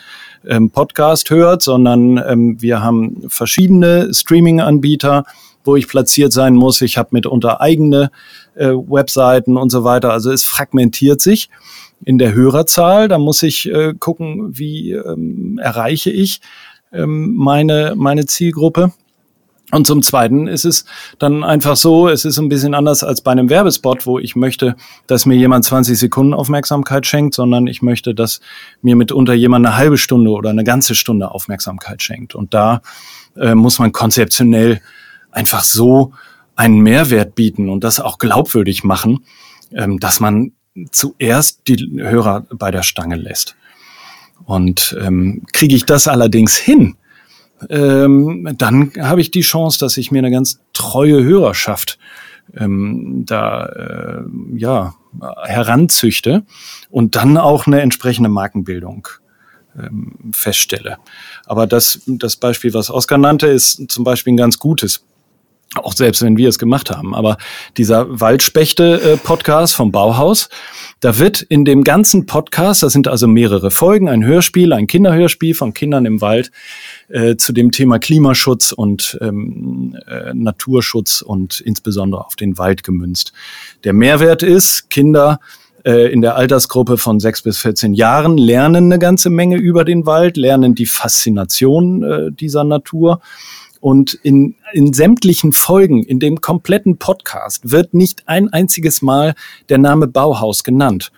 ähm, 0.46 0.70
Podcast 0.70 1.31
hört, 1.31 1.62
sondern 1.62 2.23
ähm, 2.27 2.62
wir 2.62 2.83
haben 2.83 3.25
verschiedene 3.29 4.14
Streaming-Anbieter, 4.14 5.25
wo 5.64 5.77
ich 5.77 5.88
platziert 5.88 6.33
sein 6.33 6.55
muss. 6.55 6.81
Ich 6.81 6.96
habe 6.96 7.11
mitunter 7.12 7.61
eigene 7.61 8.11
äh, 8.55 8.68
Webseiten 8.68 9.57
und 9.57 9.70
so 9.70 9.85
weiter. 9.85 10.12
Also 10.12 10.31
es 10.31 10.44
fragmentiert 10.44 11.20
sich 11.20 11.51
in 12.05 12.19
der 12.19 12.35
Hörerzahl. 12.35 13.09
Da 13.09 13.19
muss 13.19 13.43
ich 13.43 13.71
äh, 13.71 13.95
gucken, 13.99 14.59
wie 14.59 14.93
ähm, 14.93 15.59
erreiche 15.63 16.11
ich 16.11 16.41
ähm, 16.93 17.35
meine, 17.35 17.95
meine 17.97 18.27
Zielgruppe. 18.27 18.93
Und 19.71 19.87
zum 19.87 20.03
Zweiten 20.03 20.47
ist 20.47 20.65
es 20.65 20.87
dann 21.19 21.45
einfach 21.45 21.77
so, 21.77 22.09
es 22.09 22.25
ist 22.25 22.39
ein 22.39 22.49
bisschen 22.49 22.73
anders 22.73 23.05
als 23.05 23.21
bei 23.21 23.33
einem 23.33 23.51
Werbespot, 23.51 24.07
wo 24.07 24.19
ich 24.19 24.35
möchte, 24.35 24.77
dass 25.07 25.27
mir 25.27 25.37
jemand 25.37 25.67
20 25.67 25.99
Sekunden 25.99 26.33
Aufmerksamkeit 26.33 27.07
schenkt, 27.07 27.35
sondern 27.35 27.67
ich 27.67 27.83
möchte, 27.83 28.15
dass 28.15 28.41
mir 28.81 28.97
mitunter 28.97 29.35
jemand 29.35 29.67
eine 29.67 29.77
halbe 29.77 29.99
Stunde 29.99 30.31
oder 30.31 30.49
eine 30.49 30.65
ganze 30.65 30.95
Stunde 30.95 31.31
Aufmerksamkeit 31.33 32.03
schenkt. 32.03 32.35
Und 32.35 32.55
da 32.55 32.81
äh, 33.37 33.55
muss 33.55 33.79
man 33.79 33.93
konzeptionell 33.93 34.81
einfach 35.33 35.63
so 35.63 36.15
einen 36.57 36.81
Mehrwert 36.81 37.35
bieten 37.35 37.69
und 37.69 37.85
das 37.85 38.01
auch 38.01 38.17
glaubwürdig 38.17 38.85
machen, 38.85 39.27
ähm, 39.73 40.01
dass 40.01 40.19
man 40.19 40.53
zuerst 40.91 41.69
die 41.69 41.91
Hörer 41.99 42.47
bei 42.51 42.71
der 42.71 42.83
Stange 42.83 43.17
lässt. 43.17 43.57
Und 44.45 44.97
ähm, 45.01 45.43
kriege 45.53 45.75
ich 45.75 45.85
das 45.85 46.09
allerdings 46.09 46.57
hin, 46.57 46.97
ähm, 47.69 48.55
dann 48.57 48.93
habe 49.01 49.21
ich 49.21 49.31
die 49.31 49.41
Chance, 49.41 49.79
dass 49.79 49.97
ich 49.97 50.11
mir 50.11 50.19
eine 50.19 50.31
ganz 50.31 50.61
treue 50.73 51.23
Hörerschaft 51.23 51.99
ähm, 52.57 53.25
da 53.27 53.67
äh, 53.67 54.23
ja 54.57 54.95
heranzüchte 55.45 56.45
und 56.91 57.17
dann 57.17 57.37
auch 57.37 57.67
eine 57.67 57.81
entsprechende 57.81 58.29
Markenbildung 58.29 59.09
ähm, 59.77 60.12
feststelle. 60.33 60.99
Aber 61.47 61.67
das, 61.67 62.01
das 62.07 62.37
Beispiel, 62.37 62.75
was 62.75 62.91
Oskar 62.91 63.19
nannte, 63.19 63.49
ist 63.49 63.91
zum 63.91 64.05
Beispiel 64.05 64.35
ein 64.35 64.38
ganz 64.38 64.59
gutes 64.59 65.05
auch 65.74 65.92
selbst 65.92 66.22
wenn 66.22 66.37
wir 66.37 66.48
es 66.48 66.59
gemacht 66.59 66.90
haben. 66.90 67.14
Aber 67.14 67.37
dieser 67.76 68.20
Waldspechte-Podcast 68.20 69.74
vom 69.74 69.92
Bauhaus, 69.92 70.48
da 71.00 71.18
wird 71.18 71.42
in 71.42 71.64
dem 71.64 71.85
ganzen 71.85 72.26
Podcast, 72.26 72.83
das 72.83 72.92
sind 72.92 73.07
also 73.07 73.28
mehrere 73.28 73.70
Folgen, 73.70 74.09
ein 74.09 74.24
Hörspiel, 74.24 74.72
ein 74.72 74.87
Kinderhörspiel 74.87 75.54
von 75.54 75.74
Kindern 75.74 76.07
im 76.07 76.20
Wald 76.20 76.50
äh, 77.09 77.37
zu 77.37 77.52
dem 77.52 77.70
Thema 77.70 77.98
Klimaschutz 77.98 78.72
und 78.72 79.18
ähm, 79.20 79.96
äh, 80.07 80.33
Naturschutz 80.35 81.20
und 81.22 81.61
insbesondere 81.61 82.24
auf 82.24 82.37
den 82.37 82.57
Wald 82.59 82.83
gemünzt. 82.83 83.33
Der 83.85 83.92
Mehrwert 83.92 84.42
ist, 84.42 84.88
Kinder 84.90 85.38
äh, 85.85 86.11
in 86.12 86.22
der 86.22 86.37
Altersgruppe 86.37 86.98
von 86.98 87.20
sechs 87.20 87.42
bis 87.42 87.59
14 87.59 87.92
Jahren 87.92 88.37
lernen 88.37 88.87
eine 88.87 88.98
ganze 88.98 89.31
Menge 89.31 89.57
über 89.57 89.85
den 89.85 90.07
Wald, 90.07 90.37
lernen 90.37 90.74
die 90.74 90.87
Faszination 90.87 92.02
äh, 92.02 92.33
dieser 92.33 92.64
Natur 92.64 93.20
und 93.81 94.14
in, 94.14 94.57
in 94.73 94.93
sämtlichen 94.93 95.53
Folgen, 95.53 96.03
in 96.03 96.19
dem 96.19 96.41
kompletten 96.41 96.99
Podcast, 96.99 97.71
wird 97.71 97.95
nicht 97.95 98.23
ein 98.27 98.53
einziges 98.53 99.03
Mal 99.03 99.35
der 99.69 99.79
Name 99.79 100.07
Bauhaus 100.07 100.64
genannt. 100.64 101.11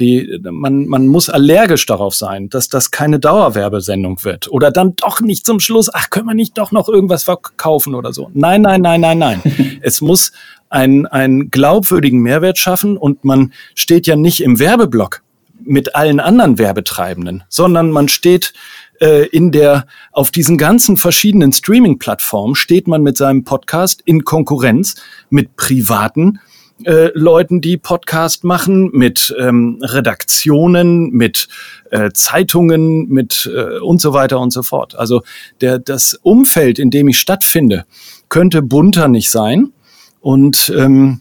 Die, 0.00 0.38
man, 0.48 0.86
man 0.86 1.08
muss 1.08 1.28
allergisch 1.28 1.84
darauf 1.86 2.14
sein, 2.14 2.48
dass 2.50 2.68
das 2.68 2.92
keine 2.92 3.18
Dauerwerbesendung 3.18 4.22
wird. 4.22 4.48
Oder 4.48 4.70
dann 4.70 4.94
doch 4.94 5.20
nicht 5.20 5.44
zum 5.44 5.58
Schluss, 5.58 5.92
ach, 5.92 6.10
können 6.10 6.26
wir 6.26 6.34
nicht 6.34 6.56
doch 6.56 6.70
noch 6.70 6.88
irgendwas 6.88 7.24
verkaufen 7.24 7.96
oder 7.96 8.12
so. 8.12 8.30
Nein, 8.32 8.62
nein, 8.62 8.80
nein, 8.80 9.00
nein, 9.00 9.18
nein. 9.18 9.42
es 9.82 10.00
muss 10.00 10.30
einen, 10.68 11.06
einen 11.06 11.50
glaubwürdigen 11.50 12.20
Mehrwert 12.20 12.58
schaffen 12.58 12.96
und 12.96 13.24
man 13.24 13.52
steht 13.74 14.06
ja 14.06 14.14
nicht 14.14 14.40
im 14.40 14.60
Werbeblock 14.60 15.22
mit 15.60 15.94
allen 15.96 16.20
anderen 16.20 16.58
Werbetreibenden, 16.58 17.42
sondern 17.48 17.90
man 17.90 18.08
steht 18.08 18.52
äh, 19.00 19.26
in 19.26 19.52
der, 19.52 19.86
auf 20.12 20.30
diesen 20.30 20.58
ganzen 20.58 20.96
verschiedenen 20.96 21.52
Streaming-Plattformen 21.52 22.54
steht 22.54 22.88
man 22.88 23.02
mit 23.02 23.16
seinem 23.16 23.44
Podcast 23.44 24.02
in 24.04 24.24
Konkurrenz 24.24 24.96
mit 25.30 25.56
privaten 25.56 26.40
äh, 26.84 27.10
Leuten, 27.14 27.60
die 27.60 27.76
Podcast 27.76 28.44
machen, 28.44 28.90
mit 28.92 29.34
ähm, 29.38 29.78
Redaktionen, 29.82 31.10
mit 31.10 31.48
äh, 31.90 32.10
Zeitungen, 32.12 33.08
mit 33.08 33.50
äh, 33.52 33.78
und 33.80 34.00
so 34.00 34.12
weiter 34.12 34.38
und 34.38 34.52
so 34.52 34.62
fort. 34.62 34.94
Also 34.94 35.22
der, 35.60 35.78
das 35.78 36.14
Umfeld, 36.22 36.78
in 36.78 36.90
dem 36.90 37.08
ich 37.08 37.18
stattfinde, 37.18 37.84
könnte 38.28 38.62
bunter 38.62 39.08
nicht 39.08 39.30
sein. 39.30 39.72
Und 40.20 40.72
ähm, 40.76 41.20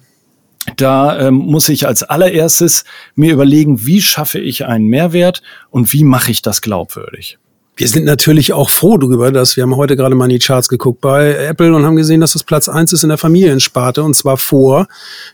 da 0.76 1.20
ähm, 1.20 1.36
muss 1.36 1.70
ich 1.70 1.88
als 1.88 2.04
allererstes 2.04 2.84
mir 3.16 3.34
überlegen, 3.34 3.86
wie 3.86 4.02
schaffe 4.02 4.40
ich 4.40 4.66
einen 4.66 4.86
Mehrwert 4.86 5.42
und 5.70 5.94
wie 5.94 6.04
mache 6.04 6.32
ich 6.32 6.42
das 6.42 6.62
glaubwürdig. 6.62 7.40
Wir 7.78 7.88
sind 7.88 8.06
natürlich 8.06 8.54
auch 8.54 8.72
froh 8.72 8.98
darüber, 8.98 9.32
dass 9.32 9.56
wir 9.56 9.62
haben 9.62 9.76
heute 9.76 9.96
gerade 9.96 10.16
mal 10.16 10.26
in 10.26 10.32
die 10.32 10.40
Charts 10.40 10.68
geguckt 10.68 11.00
bei 11.00 11.36
Apple 11.36 11.76
und 11.76 11.86
haben 11.86 11.96
gesehen, 11.96 12.22
dass 12.22 12.34
das 12.34 12.44
Platz 12.44 12.68
eins 12.68 12.92
ist 12.92 13.04
in 13.04 13.10
der 13.10 13.20
Familiensparte 13.20 14.02
und 14.02 14.16
zwar 14.16 14.38
vor 14.38 14.88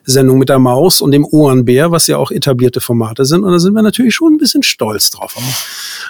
Sendung 0.03 0.39
mit 0.39 0.49
der 0.49 0.59
Maus 0.59 0.99
und 0.99 1.11
dem 1.11 1.25
Ohrenbär, 1.25 1.91
was 1.91 2.07
ja 2.07 2.17
auch 2.17 2.31
etablierte 2.31 2.81
Formate 2.81 3.23
sind. 3.23 3.45
Und 3.45 3.53
da 3.53 3.59
sind 3.59 3.73
wir 3.73 3.81
natürlich 3.81 4.13
schon 4.13 4.33
ein 4.33 4.37
bisschen 4.37 4.61
stolz 4.61 5.09
drauf. 5.09 5.37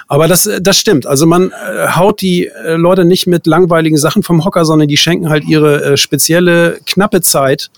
Aber 0.08 0.26
das, 0.26 0.50
das 0.60 0.76
stimmt. 0.76 1.06
Also 1.06 1.24
man 1.24 1.52
äh, 1.52 1.88
haut 1.94 2.20
die 2.20 2.48
äh, 2.48 2.74
Leute 2.74 3.04
nicht 3.04 3.28
mit 3.28 3.46
langweiligen 3.46 3.96
Sachen 3.96 4.24
vom 4.24 4.44
Hocker, 4.44 4.64
sondern 4.64 4.88
die 4.88 4.96
schenken 4.96 5.28
halt 5.28 5.44
ihre 5.44 5.84
äh, 5.84 5.96
spezielle 5.96 6.80
knappe 6.84 7.20
Zeit 7.20 7.70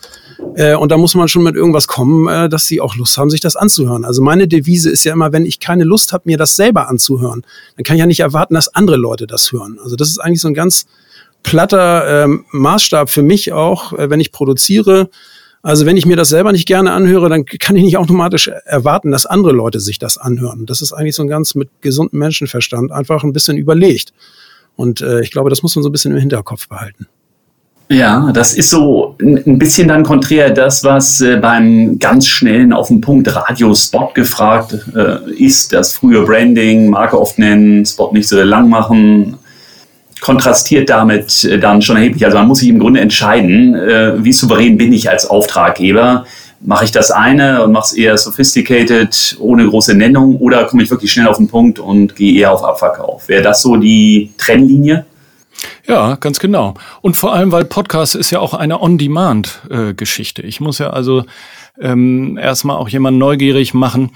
äh, 0.54 0.74
und 0.74 0.90
da 0.92 0.96
muss 0.96 1.14
man 1.14 1.28
schon 1.28 1.42
mit 1.42 1.56
irgendwas 1.56 1.86
kommen, 1.86 2.28
äh, 2.28 2.48
dass 2.48 2.66
sie 2.66 2.80
auch 2.80 2.96
Lust 2.96 3.16
haben, 3.18 3.30
sich 3.30 3.40
das 3.40 3.56
anzuhören. 3.56 4.04
Also 4.04 4.22
meine 4.22 4.48
Devise 4.48 4.90
ist 4.90 5.04
ja 5.04 5.12
immer, 5.12 5.32
wenn 5.32 5.46
ich 5.46 5.60
keine 5.60 5.84
Lust 5.84 6.12
habe, 6.12 6.24
mir 6.26 6.36
das 6.36 6.56
selber 6.56 6.88
anzuhören, 6.88 7.42
dann 7.76 7.84
kann 7.84 7.96
ich 7.96 8.00
ja 8.00 8.06
nicht 8.06 8.20
erwarten, 8.20 8.54
dass 8.54 8.74
andere 8.74 8.96
Leute 8.96 9.26
das 9.26 9.52
hören. 9.52 9.78
Also 9.82 9.96
das 9.96 10.08
ist 10.08 10.18
eigentlich 10.18 10.40
so 10.40 10.48
ein 10.48 10.54
ganz 10.54 10.86
platter 11.42 12.24
ähm, 12.24 12.44
Maßstab 12.50 13.08
für 13.08 13.22
mich 13.22 13.52
auch, 13.52 13.92
äh, 13.92 14.10
wenn 14.10 14.20
ich 14.20 14.32
produziere. 14.32 15.10
Also 15.62 15.84
wenn 15.86 15.96
ich 15.96 16.06
mir 16.06 16.16
das 16.16 16.28
selber 16.28 16.52
nicht 16.52 16.66
gerne 16.66 16.92
anhöre, 16.92 17.28
dann 17.28 17.44
kann 17.44 17.76
ich 17.76 17.82
nicht 17.82 17.96
automatisch 17.96 18.48
erwarten, 18.48 19.10
dass 19.10 19.26
andere 19.26 19.52
Leute 19.52 19.80
sich 19.80 19.98
das 19.98 20.16
anhören. 20.18 20.66
Das 20.66 20.80
ist 20.80 20.92
eigentlich 20.92 21.16
so 21.16 21.22
ein 21.22 21.28
ganz 21.28 21.54
mit 21.54 21.70
gesundem 21.80 22.20
Menschenverstand 22.20 22.92
einfach 22.92 23.24
ein 23.24 23.32
bisschen 23.32 23.56
überlegt. 23.56 24.12
Und 24.76 25.00
äh, 25.00 25.22
ich 25.22 25.30
glaube, 25.30 25.50
das 25.50 25.62
muss 25.62 25.74
man 25.74 25.82
so 25.82 25.88
ein 25.88 25.92
bisschen 25.92 26.12
im 26.12 26.18
Hinterkopf 26.18 26.68
behalten. 26.68 27.08
Ja, 27.88 28.32
das 28.32 28.54
ist 28.54 28.70
so 28.70 29.14
ein 29.20 29.58
bisschen 29.58 29.86
dann 29.86 30.02
konträr 30.02 30.50
das, 30.50 30.82
was 30.82 31.20
äh, 31.20 31.36
beim 31.36 32.00
ganz 32.00 32.26
schnellen 32.26 32.72
auf 32.72 32.88
den 32.88 33.00
Punkt 33.00 33.32
Radiospot 33.34 34.12
gefragt 34.12 34.76
äh, 34.96 35.30
ist. 35.32 35.72
Das 35.72 35.92
frühe 35.92 36.22
Branding, 36.22 36.90
Marke 36.90 37.20
oft 37.20 37.38
nennen, 37.38 37.86
Spot 37.86 38.10
nicht 38.12 38.28
so 38.28 38.42
lang 38.42 38.68
machen, 38.68 39.36
kontrastiert 40.20 40.90
damit 40.90 41.44
äh, 41.44 41.60
dann 41.60 41.80
schon 41.80 41.96
erheblich. 41.96 42.24
Also 42.24 42.38
man 42.38 42.48
muss 42.48 42.58
sich 42.58 42.70
im 42.70 42.80
Grunde 42.80 42.98
entscheiden, 42.98 43.76
äh, 43.76 44.14
wie 44.24 44.32
souverän 44.32 44.76
bin 44.76 44.92
ich 44.92 45.08
als 45.08 45.30
Auftraggeber. 45.30 46.24
Mache 46.62 46.86
ich 46.86 46.90
das 46.90 47.12
eine 47.12 47.62
und 47.62 47.70
mache 47.70 47.84
es 47.84 47.92
eher 47.92 48.18
sophisticated, 48.18 49.36
ohne 49.38 49.64
große 49.64 49.94
Nennung, 49.94 50.38
oder 50.38 50.64
komme 50.64 50.82
ich 50.82 50.90
wirklich 50.90 51.12
schnell 51.12 51.28
auf 51.28 51.36
den 51.36 51.46
Punkt 51.46 51.78
und 51.78 52.16
gehe 52.16 52.40
eher 52.40 52.50
auf 52.50 52.64
Abverkauf? 52.64 53.28
Wäre 53.28 53.42
das 53.42 53.62
so 53.62 53.76
die 53.76 54.32
Trennlinie? 54.38 55.04
Ja, 55.86 56.16
ganz 56.16 56.38
genau. 56.38 56.74
Und 57.00 57.16
vor 57.16 57.32
allem, 57.32 57.52
weil 57.52 57.64
Podcast 57.64 58.14
ist 58.14 58.30
ja 58.30 58.40
auch 58.40 58.54
eine 58.54 58.80
On-Demand-Geschichte. 58.80 60.42
ich 60.42 60.60
muss 60.60 60.78
ja 60.78 60.90
also 60.90 61.24
ähm, 61.78 62.38
erstmal 62.38 62.76
auch 62.76 62.88
jemanden 62.88 63.18
neugierig 63.18 63.74
machen, 63.74 64.12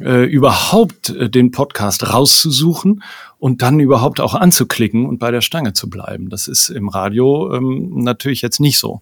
äh, 0.00 0.24
überhaupt 0.24 1.10
äh, 1.10 1.30
den 1.30 1.50
Podcast 1.50 2.12
rauszusuchen 2.12 3.02
und 3.38 3.62
dann 3.62 3.78
überhaupt 3.78 4.20
auch 4.20 4.34
anzuklicken 4.34 5.06
und 5.06 5.18
bei 5.18 5.30
der 5.30 5.40
Stange 5.40 5.72
zu 5.72 5.88
bleiben. 5.88 6.30
Das 6.30 6.48
ist 6.48 6.68
im 6.68 6.88
Radio 6.88 7.54
ähm, 7.54 8.02
natürlich 8.02 8.42
jetzt 8.42 8.60
nicht 8.60 8.78
so. 8.78 9.00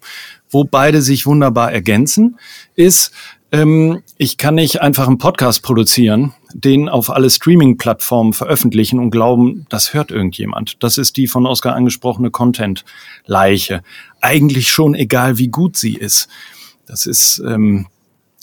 Wo 0.49 0.63
beide 0.63 1.01
sich 1.01 1.25
wunderbar 1.25 1.71
ergänzen, 1.71 2.37
ist, 2.75 3.11
ähm, 3.51 4.03
ich 4.17 4.37
kann 4.37 4.55
nicht 4.55 4.81
einfach 4.81 5.07
einen 5.07 5.17
Podcast 5.17 5.63
produzieren, 5.63 6.33
den 6.53 6.89
auf 6.89 7.09
alle 7.09 7.29
Streaming-Plattformen 7.29 8.33
veröffentlichen 8.33 8.99
und 8.99 9.11
glauben, 9.11 9.65
das 9.69 9.93
hört 9.93 10.11
irgendjemand. 10.11 10.81
Das 10.83 10.97
ist 10.97 11.17
die 11.17 11.27
von 11.27 11.45
Oskar 11.45 11.75
angesprochene 11.75 12.31
Content-Leiche. 12.31 13.81
Eigentlich 14.21 14.69
schon 14.69 14.95
egal, 14.95 15.37
wie 15.37 15.49
gut 15.49 15.77
sie 15.77 15.95
ist. 15.95 16.27
Das 16.85 17.05
ist 17.05 17.41
ähm, 17.45 17.87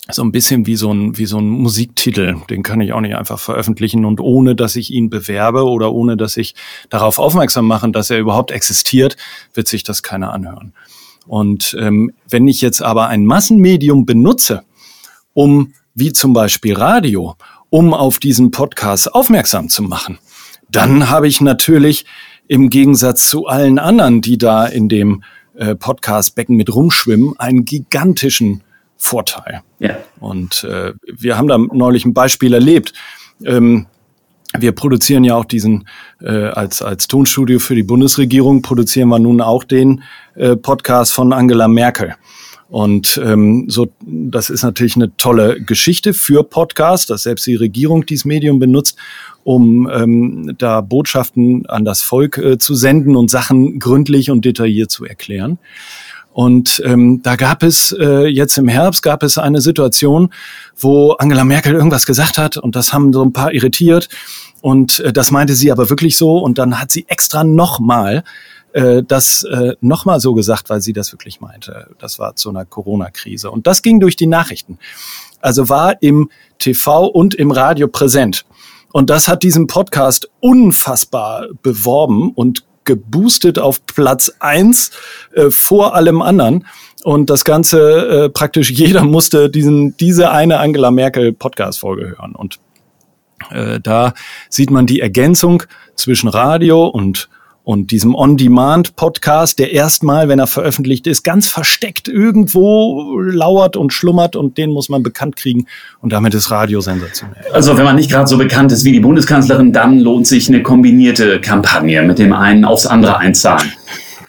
so 0.09 0.23
ein 0.23 0.31
bisschen 0.31 0.65
wie 0.65 0.75
so 0.75 0.93
ein, 0.93 1.17
wie 1.17 1.25
so 1.25 1.39
ein 1.39 1.47
Musiktitel. 1.49 2.37
Den 2.49 2.63
kann 2.63 2.81
ich 2.81 2.93
auch 2.93 3.01
nicht 3.01 3.15
einfach 3.15 3.39
veröffentlichen 3.39 4.05
und 4.05 4.19
ohne, 4.19 4.55
dass 4.55 4.75
ich 4.75 4.91
ihn 4.91 5.09
bewerbe 5.09 5.63
oder 5.63 5.93
ohne, 5.93 6.17
dass 6.17 6.37
ich 6.37 6.55
darauf 6.89 7.19
aufmerksam 7.19 7.65
mache, 7.65 7.89
dass 7.91 8.09
er 8.09 8.19
überhaupt 8.19 8.51
existiert, 8.51 9.17
wird 9.53 9.67
sich 9.67 9.83
das 9.83 10.03
keiner 10.03 10.33
anhören. 10.33 10.73
Und 11.27 11.77
ähm, 11.79 12.11
wenn 12.27 12.47
ich 12.47 12.61
jetzt 12.61 12.81
aber 12.81 13.07
ein 13.07 13.25
Massenmedium 13.25 14.05
benutze, 14.05 14.63
um, 15.33 15.73
wie 15.93 16.13
zum 16.13 16.33
Beispiel 16.33 16.75
Radio, 16.75 17.35
um 17.71 17.93
auf 17.93 18.19
diesen 18.19 18.51
Podcast 18.51 19.15
aufmerksam 19.15 19.69
zu 19.69 19.81
machen. 19.81 20.19
Dann 20.69 21.09
habe 21.09 21.27
ich 21.27 21.41
natürlich 21.41 22.05
im 22.47 22.69
Gegensatz 22.69 23.29
zu 23.29 23.47
allen 23.47 23.79
anderen, 23.79 24.21
die 24.21 24.37
da 24.37 24.65
in 24.65 24.89
dem 24.89 25.23
äh, 25.55 25.73
Podcast-Becken 25.73 26.55
mit 26.55 26.73
rumschwimmen, 26.73 27.39
einen 27.39 27.63
gigantischen 27.63 28.61
Vorteil. 28.97 29.61
Ja. 29.79 29.97
Und 30.19 30.65
äh, 30.65 30.93
wir 31.05 31.37
haben 31.37 31.47
da 31.47 31.57
neulich 31.57 32.05
ein 32.05 32.13
Beispiel 32.13 32.53
erlebt. 32.53 32.93
Ähm, 33.43 33.87
wir 34.57 34.73
produzieren 34.73 35.23
ja 35.23 35.35
auch 35.35 35.45
diesen 35.45 35.87
äh, 36.19 36.47
als 36.47 36.81
als 36.81 37.07
Tonstudio 37.07 37.59
für 37.59 37.73
die 37.73 37.83
Bundesregierung 37.83 38.61
produzieren 38.61 39.07
wir 39.07 39.19
nun 39.19 39.39
auch 39.39 39.63
den 39.63 40.03
äh, 40.35 40.57
Podcast 40.57 41.13
von 41.13 41.31
Angela 41.31 41.69
Merkel. 41.69 42.15
Und 42.71 43.19
ähm, 43.21 43.65
so, 43.67 43.89
das 43.99 44.49
ist 44.49 44.63
natürlich 44.63 44.95
eine 44.95 45.15
tolle 45.17 45.61
Geschichte 45.61 46.13
für 46.13 46.41
Podcast, 46.45 47.09
dass 47.09 47.23
selbst 47.23 47.45
die 47.45 47.55
Regierung 47.55 48.05
dieses 48.05 48.23
Medium 48.23 48.59
benutzt, 48.59 48.95
um 49.43 49.89
ähm, 49.93 50.55
da 50.57 50.79
Botschaften 50.79 51.65
an 51.65 51.83
das 51.83 52.01
Volk 52.01 52.37
äh, 52.37 52.57
zu 52.57 52.73
senden 52.73 53.17
und 53.17 53.29
Sachen 53.29 53.77
gründlich 53.77 54.31
und 54.31 54.45
detailliert 54.45 54.89
zu 54.89 55.03
erklären. 55.03 55.59
Und 56.31 56.81
ähm, 56.85 57.19
da 57.23 57.35
gab 57.35 57.61
es 57.61 57.93
äh, 57.99 58.27
jetzt 58.27 58.57
im 58.57 58.69
Herbst 58.69 59.03
gab 59.03 59.21
es 59.21 59.37
eine 59.37 59.59
Situation, 59.59 60.29
wo 60.77 61.11
Angela 61.11 61.43
Merkel 61.43 61.73
irgendwas 61.73 62.05
gesagt 62.05 62.37
hat 62.37 62.55
und 62.55 62.77
das 62.77 62.93
haben 62.93 63.11
so 63.11 63.21
ein 63.21 63.33
paar 63.33 63.53
irritiert 63.53 64.07
und 64.61 65.01
äh, 65.01 65.11
das 65.11 65.29
meinte 65.29 65.55
sie 65.55 65.73
aber 65.73 65.89
wirklich 65.89 66.15
so 66.15 66.37
und 66.37 66.57
dann 66.57 66.79
hat 66.79 66.89
sie 66.89 67.03
extra 67.09 67.43
nochmal 67.43 68.23
äh, 68.73 69.03
das 69.03 69.43
äh, 69.43 69.75
nochmal 69.81 70.19
so 70.19 70.33
gesagt, 70.33 70.69
weil 70.69 70.81
sie 70.81 70.93
das 70.93 71.11
wirklich 71.11 71.41
meinte. 71.41 71.89
Das 71.99 72.19
war 72.19 72.35
zu 72.35 72.49
einer 72.49 72.65
Corona-Krise. 72.65 73.51
Und 73.51 73.67
das 73.67 73.81
ging 73.81 73.99
durch 73.99 74.15
die 74.15 74.27
Nachrichten. 74.27 74.77
Also 75.41 75.69
war 75.69 76.01
im 76.01 76.29
TV 76.59 77.05
und 77.07 77.35
im 77.35 77.51
Radio 77.51 77.87
präsent. 77.87 78.45
Und 78.91 79.09
das 79.09 79.27
hat 79.27 79.43
diesen 79.43 79.67
Podcast 79.67 80.29
unfassbar 80.39 81.47
beworben 81.61 82.31
und 82.31 82.63
geboostet 82.83 83.59
auf 83.59 83.85
Platz 83.85 84.31
eins 84.39 84.91
äh, 85.33 85.49
vor 85.49 85.95
allem 85.95 86.21
anderen. 86.21 86.67
Und 87.03 87.29
das 87.29 87.45
Ganze 87.45 88.25
äh, 88.25 88.29
praktisch 88.29 88.71
jeder 88.71 89.03
musste 89.03 89.49
diesen, 89.49 89.95
diese 89.97 90.31
eine 90.31 90.59
Angela 90.59 90.91
Merkel 90.91 91.33
Podcast-Folge 91.33 92.15
hören. 92.17 92.35
Und 92.35 92.59
äh, 93.49 93.79
da 93.79 94.13
sieht 94.49 94.71
man 94.71 94.85
die 94.85 94.99
Ergänzung 94.99 95.63
zwischen 95.95 96.27
Radio 96.27 96.87
und 96.87 97.29
und 97.63 97.91
diesem 97.91 98.15
On-Demand-Podcast, 98.15 99.59
der 99.59 99.71
erstmal, 99.71 100.27
wenn 100.27 100.39
er 100.39 100.47
veröffentlicht 100.47 101.05
ist, 101.05 101.23
ganz 101.23 101.47
versteckt 101.47 102.07
irgendwo 102.07 103.19
lauert 103.19 103.77
und 103.77 103.93
schlummert 103.93 104.35
und 104.35 104.57
den 104.57 104.71
muss 104.71 104.89
man 104.89 105.03
bekannt 105.03 105.35
kriegen 105.35 105.67
und 106.01 106.11
damit 106.11 106.33
ist 106.33 106.49
Radio 106.49 106.81
sensationell. 106.81 107.43
Also 107.53 107.77
wenn 107.77 107.85
man 107.85 107.95
nicht 107.95 108.09
gerade 108.09 108.27
so 108.27 108.37
bekannt 108.37 108.71
ist 108.71 108.83
wie 108.83 108.91
die 108.91 108.99
Bundeskanzlerin, 108.99 109.71
dann 109.73 109.99
lohnt 109.99 110.27
sich 110.27 110.49
eine 110.49 110.63
kombinierte 110.63 111.39
Kampagne 111.39 112.01
mit 112.01 112.19
dem 112.19 112.33
einen 112.33 112.65
aufs 112.65 112.85
andere 112.85 113.17
einzahlen. 113.17 113.71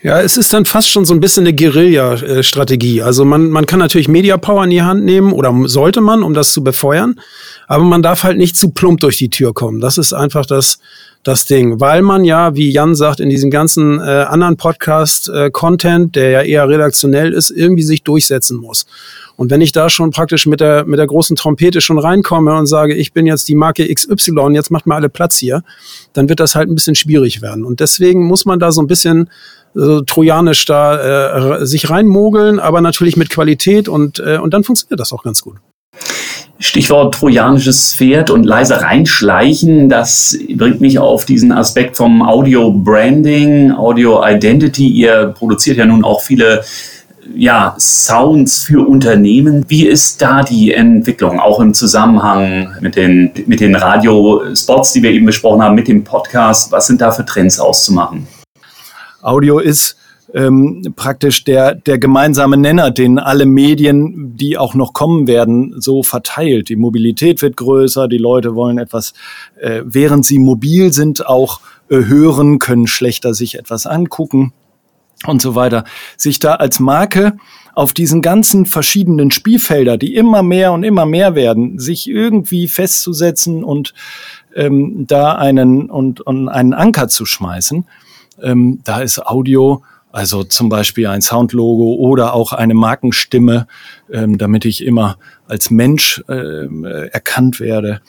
Ja, 0.02 0.20
es 0.20 0.36
ist 0.36 0.52
dann 0.52 0.64
fast 0.64 0.90
schon 0.90 1.04
so 1.04 1.14
ein 1.14 1.20
bisschen 1.20 1.46
eine 1.46 1.54
Guerilla-Strategie. 1.54 3.02
Also 3.02 3.24
man, 3.24 3.50
man 3.50 3.66
kann 3.66 3.78
natürlich 3.78 4.08
Media 4.08 4.36
Power 4.36 4.64
in 4.64 4.70
die 4.70 4.82
Hand 4.82 5.04
nehmen 5.04 5.32
oder 5.32 5.54
sollte 5.66 6.00
man, 6.00 6.24
um 6.24 6.34
das 6.34 6.52
zu 6.52 6.64
befeuern. 6.64 7.20
Aber 7.68 7.84
man 7.84 8.02
darf 8.02 8.24
halt 8.24 8.36
nicht 8.36 8.56
zu 8.56 8.70
plump 8.70 8.98
durch 8.98 9.16
die 9.16 9.30
Tür 9.30 9.54
kommen. 9.54 9.80
Das 9.80 9.98
ist 9.98 10.12
einfach 10.12 10.44
das, 10.44 10.80
das 11.22 11.44
Ding, 11.46 11.80
weil 11.80 12.02
man 12.02 12.24
ja, 12.24 12.56
wie 12.56 12.70
Jan 12.70 12.94
sagt, 12.96 13.20
in 13.20 13.28
diesem 13.28 13.50
ganzen 13.50 14.00
äh, 14.00 14.02
anderen 14.02 14.56
Podcast-Content, 14.56 16.16
äh, 16.16 16.20
der 16.20 16.30
ja 16.30 16.42
eher 16.42 16.68
redaktionell 16.68 17.32
ist, 17.32 17.50
irgendwie 17.50 17.84
sich 17.84 18.02
durchsetzen 18.02 18.56
muss. 18.56 18.86
Und 19.36 19.50
wenn 19.50 19.60
ich 19.60 19.72
da 19.72 19.88
schon 19.88 20.10
praktisch 20.10 20.46
mit 20.46 20.60
der, 20.60 20.84
mit 20.84 20.98
der 20.98 21.06
großen 21.06 21.36
Trompete 21.36 21.80
schon 21.80 21.98
reinkomme 21.98 22.54
und 22.54 22.66
sage, 22.66 22.94
ich 22.94 23.12
bin 23.12 23.26
jetzt 23.26 23.48
die 23.48 23.54
Marke 23.54 23.92
XY, 23.92 24.50
jetzt 24.52 24.70
macht 24.70 24.86
mal 24.86 24.96
alle 24.96 25.08
Platz 25.08 25.38
hier, 25.38 25.62
dann 26.12 26.28
wird 26.28 26.40
das 26.40 26.54
halt 26.54 26.68
ein 26.68 26.74
bisschen 26.74 26.96
schwierig 26.96 27.40
werden. 27.40 27.64
Und 27.64 27.80
deswegen 27.80 28.26
muss 28.26 28.44
man 28.44 28.58
da 28.58 28.72
so 28.72 28.82
ein 28.82 28.88
bisschen 28.88 29.30
äh, 29.76 30.00
trojanisch 30.06 30.64
da 30.64 31.60
äh, 31.60 31.66
sich 31.66 31.88
reinmogeln, 31.88 32.58
aber 32.58 32.80
natürlich 32.80 33.16
mit 33.16 33.30
Qualität 33.30 33.88
und, 33.88 34.18
äh, 34.18 34.38
und 34.38 34.52
dann 34.52 34.64
funktioniert 34.64 35.00
das 35.00 35.12
auch 35.12 35.22
ganz 35.22 35.40
gut. 35.42 35.56
Stichwort 36.62 37.14
trojanisches 37.14 37.94
Pferd 37.94 38.30
und 38.30 38.44
leise 38.44 38.80
reinschleichen, 38.80 39.88
das 39.88 40.38
bringt 40.54 40.80
mich 40.80 40.98
auf 40.98 41.24
diesen 41.24 41.50
Aspekt 41.50 41.96
vom 41.96 42.22
Audio 42.22 42.70
Branding, 42.70 43.72
Audio 43.72 44.24
Identity. 44.24 44.86
Ihr 44.86 45.34
produziert 45.36 45.76
ja 45.76 45.86
nun 45.86 46.04
auch 46.04 46.20
viele 46.20 46.62
ja, 47.34 47.74
Sounds 47.78 48.62
für 48.62 48.86
Unternehmen. 48.86 49.64
Wie 49.68 49.86
ist 49.86 50.22
da 50.22 50.42
die 50.42 50.72
Entwicklung, 50.72 51.40
auch 51.40 51.58
im 51.58 51.74
Zusammenhang 51.74 52.76
mit 52.80 52.94
den, 52.94 53.32
mit 53.46 53.60
den 53.60 53.74
Radiospots, 53.74 54.92
die 54.92 55.02
wir 55.02 55.10
eben 55.10 55.26
besprochen 55.26 55.62
haben, 55.62 55.74
mit 55.74 55.88
dem 55.88 56.04
Podcast? 56.04 56.70
Was 56.70 56.86
sind 56.86 57.00
da 57.00 57.10
für 57.10 57.24
Trends 57.24 57.58
auszumachen? 57.58 58.28
Audio 59.20 59.58
ist 59.58 59.96
ähm, 60.34 60.82
praktisch 60.96 61.44
der, 61.44 61.74
der 61.74 61.98
gemeinsame 61.98 62.56
Nenner, 62.56 62.90
den 62.90 63.18
alle 63.18 63.46
Medien, 63.46 64.36
die 64.36 64.56
auch 64.56 64.74
noch 64.74 64.92
kommen 64.92 65.26
werden, 65.26 65.74
so 65.80 66.02
verteilt. 66.02 66.68
Die 66.68 66.76
Mobilität 66.76 67.42
wird 67.42 67.56
größer, 67.56 68.08
die 68.08 68.18
Leute 68.18 68.54
wollen 68.54 68.78
etwas, 68.78 69.12
äh, 69.60 69.82
während 69.84 70.24
sie 70.24 70.38
mobil 70.38 70.92
sind, 70.92 71.26
auch 71.26 71.60
äh, 71.90 71.96
hören, 71.96 72.58
können 72.58 72.86
schlechter 72.86 73.34
sich 73.34 73.58
etwas 73.58 73.86
angucken 73.86 74.52
und 75.26 75.42
so 75.42 75.54
weiter. 75.54 75.84
Sich 76.16 76.38
da 76.38 76.54
als 76.54 76.80
Marke 76.80 77.36
auf 77.74 77.92
diesen 77.92 78.22
ganzen 78.22 78.66
verschiedenen 78.66 79.30
Spielfelder, 79.30 79.96
die 79.96 80.14
immer 80.14 80.42
mehr 80.42 80.72
und 80.72 80.82
immer 80.82 81.06
mehr 81.06 81.34
werden, 81.34 81.78
sich 81.78 82.08
irgendwie 82.08 82.68
festzusetzen 82.68 83.64
und 83.64 83.94
ähm, 84.54 85.06
da 85.06 85.34
einen 85.34 85.90
und, 85.90 86.20
und 86.20 86.48
einen 86.48 86.74
Anker 86.74 87.08
zu 87.08 87.24
schmeißen. 87.24 87.86
Ähm, 88.42 88.80
da 88.84 89.00
ist 89.00 89.24
Audio 89.24 89.82
also 90.12 90.44
zum 90.44 90.68
Beispiel 90.68 91.06
ein 91.06 91.22
Soundlogo 91.22 91.94
oder 91.94 92.34
auch 92.34 92.52
eine 92.52 92.74
Markenstimme, 92.74 93.66
ähm, 94.12 94.38
damit 94.38 94.64
ich 94.64 94.84
immer 94.84 95.18
als 95.48 95.70
Mensch 95.70 96.22
ähm, 96.28 96.84
erkannt 96.84 97.58
werde, 97.58 98.02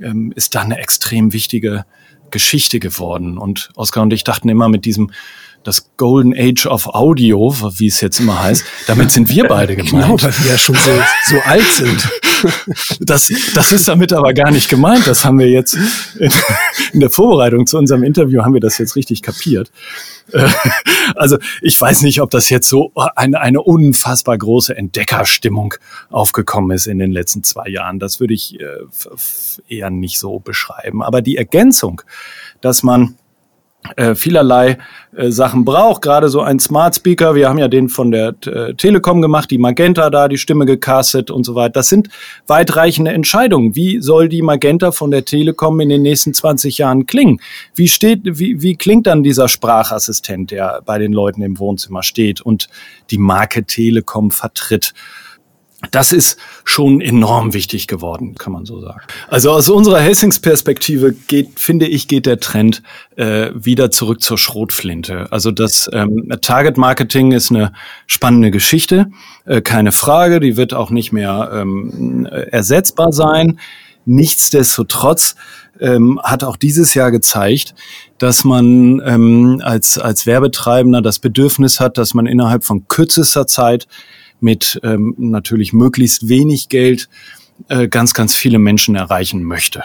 ähm, 0.00 0.32
ist 0.34 0.54
da 0.54 0.62
eine 0.62 0.78
extrem 0.78 1.32
wichtige 1.32 1.84
Geschichte 2.30 2.78
geworden. 2.78 3.38
Und 3.38 3.70
Oskar 3.74 4.02
und 4.02 4.12
ich 4.12 4.24
dachten 4.24 4.48
immer 4.48 4.68
mit 4.68 4.84
diesem 4.84 5.10
das 5.64 5.90
Golden 5.96 6.32
Age 6.36 6.66
of 6.66 6.86
Audio, 6.86 7.54
wie 7.78 7.88
es 7.88 8.00
jetzt 8.00 8.20
immer 8.20 8.42
heißt, 8.42 8.64
damit 8.86 9.10
sind 9.10 9.28
wir 9.28 9.44
beide 9.48 9.76
gemeint. 9.76 9.90
Genau, 9.90 10.22
weil 10.22 10.32
wir 10.38 10.52
ja 10.52 10.58
schon 10.58 10.76
so, 10.76 10.90
so 11.26 11.40
alt 11.40 11.66
sind. 11.66 12.08
Das, 13.00 13.32
das 13.54 13.72
ist 13.72 13.88
damit 13.88 14.12
aber 14.12 14.32
gar 14.32 14.52
nicht 14.52 14.68
gemeint. 14.68 15.06
Das 15.06 15.24
haben 15.24 15.38
wir 15.38 15.48
jetzt 15.48 15.76
in, 16.18 16.30
in 16.92 17.00
der 17.00 17.10
Vorbereitung 17.10 17.66
zu 17.66 17.76
unserem 17.76 18.04
Interview 18.04 18.42
haben 18.42 18.54
wir 18.54 18.60
das 18.60 18.78
jetzt 18.78 18.94
richtig 18.94 19.22
kapiert. 19.22 19.72
Äh, 20.32 20.48
also 21.14 21.38
ich 21.62 21.80
weiß 21.80 22.02
nicht, 22.02 22.20
ob 22.20 22.30
das 22.30 22.50
jetzt 22.50 22.68
so 22.68 22.92
eine, 22.94 23.40
eine 23.40 23.62
unfassbar 23.62 24.38
große 24.38 24.76
Entdeckerstimmung 24.76 25.74
aufgekommen 26.10 26.70
ist 26.72 26.86
in 26.86 26.98
den 26.98 27.12
letzten 27.12 27.44
zwei 27.44 27.68
Jahren. 27.68 27.98
Das 27.98 28.20
würde 28.20 28.34
ich 28.34 28.58
äh, 28.60 28.66
eher 29.68 29.90
nicht 29.90 30.18
so 30.18 30.38
beschreiben. 30.38 31.02
Aber 31.02 31.22
die 31.22 31.36
Ergänzung, 31.36 32.02
dass 32.60 32.82
man 32.82 33.16
äh, 33.96 34.14
vielerlei 34.14 34.78
äh, 35.16 35.30
Sachen 35.30 35.64
braucht. 35.64 36.02
Gerade 36.02 36.28
so 36.28 36.40
ein 36.40 36.58
Smart 36.60 36.94
Speaker, 36.94 37.34
wir 37.34 37.48
haben 37.48 37.58
ja 37.58 37.68
den 37.68 37.88
von 37.88 38.10
der 38.10 38.34
äh, 38.46 38.74
Telekom 38.74 39.22
gemacht, 39.22 39.50
die 39.50 39.58
Magenta 39.58 40.10
da, 40.10 40.28
die 40.28 40.38
Stimme 40.38 40.66
gecastet 40.66 41.30
und 41.30 41.44
so 41.44 41.54
weiter. 41.54 41.72
Das 41.72 41.88
sind 41.88 42.08
weitreichende 42.46 43.12
Entscheidungen. 43.12 43.74
Wie 43.76 44.00
soll 44.00 44.28
die 44.28 44.42
Magenta 44.42 44.92
von 44.92 45.10
der 45.10 45.24
Telekom 45.24 45.80
in 45.80 45.88
den 45.88 46.02
nächsten 46.02 46.34
20 46.34 46.78
Jahren 46.78 47.06
klingen? 47.06 47.40
Wie 47.74 47.88
steht, 47.88 48.20
wie, 48.24 48.62
wie 48.62 48.76
klingt 48.76 49.06
dann 49.06 49.22
dieser 49.22 49.48
Sprachassistent, 49.48 50.50
der 50.50 50.82
bei 50.84 50.98
den 50.98 51.12
Leuten 51.12 51.42
im 51.42 51.58
Wohnzimmer 51.58 52.02
steht 52.02 52.40
und 52.40 52.68
die 53.10 53.18
Marke 53.18 53.64
Telekom 53.64 54.30
vertritt? 54.30 54.94
Das 55.92 56.12
ist 56.12 56.38
schon 56.64 57.00
enorm 57.00 57.54
wichtig 57.54 57.86
geworden, 57.86 58.34
kann 58.34 58.52
man 58.52 58.66
so 58.66 58.80
sagen. 58.80 59.00
Also 59.28 59.52
aus 59.52 59.68
unserer 59.68 60.02
Hastings-Perspektive 60.02 61.12
geht, 61.12 61.60
finde 61.60 61.86
ich, 61.86 62.08
geht 62.08 62.26
der 62.26 62.40
Trend 62.40 62.82
äh, 63.16 63.50
wieder 63.54 63.92
zurück 63.92 64.20
zur 64.20 64.38
Schrotflinte. 64.38 65.30
Also 65.30 65.52
das 65.52 65.88
ähm, 65.92 66.32
Target-Marketing 66.40 67.30
ist 67.30 67.52
eine 67.52 67.72
spannende 68.08 68.50
Geschichte, 68.50 69.12
äh, 69.44 69.60
keine 69.60 69.92
Frage. 69.92 70.40
Die 70.40 70.56
wird 70.56 70.74
auch 70.74 70.90
nicht 70.90 71.12
mehr 71.12 71.50
ähm, 71.54 72.26
ersetzbar 72.26 73.12
sein. 73.12 73.60
Nichtsdestotrotz 74.04 75.36
ähm, 75.80 76.20
hat 76.24 76.42
auch 76.42 76.56
dieses 76.56 76.94
Jahr 76.94 77.12
gezeigt, 77.12 77.76
dass 78.18 78.42
man 78.42 79.00
ähm, 79.04 79.62
als, 79.62 79.96
als 79.96 80.26
Werbetreibender 80.26 81.02
das 81.02 81.20
Bedürfnis 81.20 81.78
hat, 81.78 81.98
dass 81.98 82.14
man 82.14 82.26
innerhalb 82.26 82.64
von 82.64 82.88
kürzester 82.88 83.46
Zeit 83.46 83.86
mit 84.40 84.80
ähm, 84.82 85.14
natürlich 85.18 85.72
möglichst 85.72 86.28
wenig 86.28 86.68
Geld 86.68 87.08
äh, 87.68 87.88
ganz, 87.88 88.14
ganz 88.14 88.34
viele 88.34 88.58
Menschen 88.58 88.94
erreichen 88.94 89.42
möchte. 89.42 89.84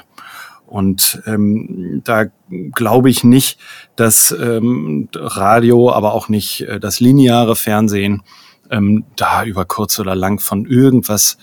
Und 0.66 1.22
ähm, 1.28 2.02
da 2.04 2.26
glaube 2.72 3.10
ich 3.10 3.24
nicht, 3.24 3.60
dass 3.96 4.32
ähm, 4.32 5.08
Radio, 5.14 5.92
aber 5.92 6.14
auch 6.14 6.30
nicht 6.30 6.62
äh, 6.62 6.80
das 6.80 7.00
lineare 7.00 7.56
Fernsehen 7.56 8.24
ähm, 8.72 9.06
da 9.16 9.44
über 9.44 9.66
kurz 9.66 10.00
oder 10.00 10.16
lang 10.16 10.40
von 10.40 10.66
irgendwas 10.66 11.38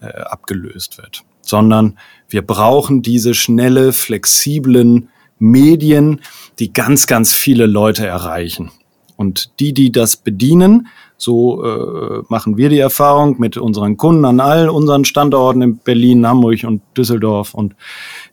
äh, 0.00 0.06
abgelöst 0.06 0.98
wird, 0.98 1.24
sondern 1.40 1.98
wir 2.28 2.42
brauchen 2.42 3.02
diese 3.02 3.34
schnelle, 3.34 3.92
flexiblen 3.92 5.08
Medien, 5.38 6.20
die 6.58 6.72
ganz, 6.72 7.06
ganz 7.06 7.34
viele 7.34 7.66
Leute 7.66 8.06
erreichen. 8.06 8.70
Und 9.16 9.58
die, 9.60 9.72
die 9.72 9.90
das 9.90 10.16
bedienen, 10.16 10.88
so 11.16 11.64
äh, 11.64 12.22
machen 12.28 12.56
wir 12.56 12.68
die 12.68 12.78
Erfahrung 12.78 13.36
mit 13.38 13.56
unseren 13.56 13.96
Kunden 13.96 14.24
an 14.24 14.40
all 14.40 14.68
unseren 14.68 15.04
Standorten 15.04 15.62
in 15.62 15.78
Berlin, 15.78 16.26
Hamburg 16.26 16.64
und 16.64 16.82
Düsseldorf 16.96 17.54
und 17.54 17.74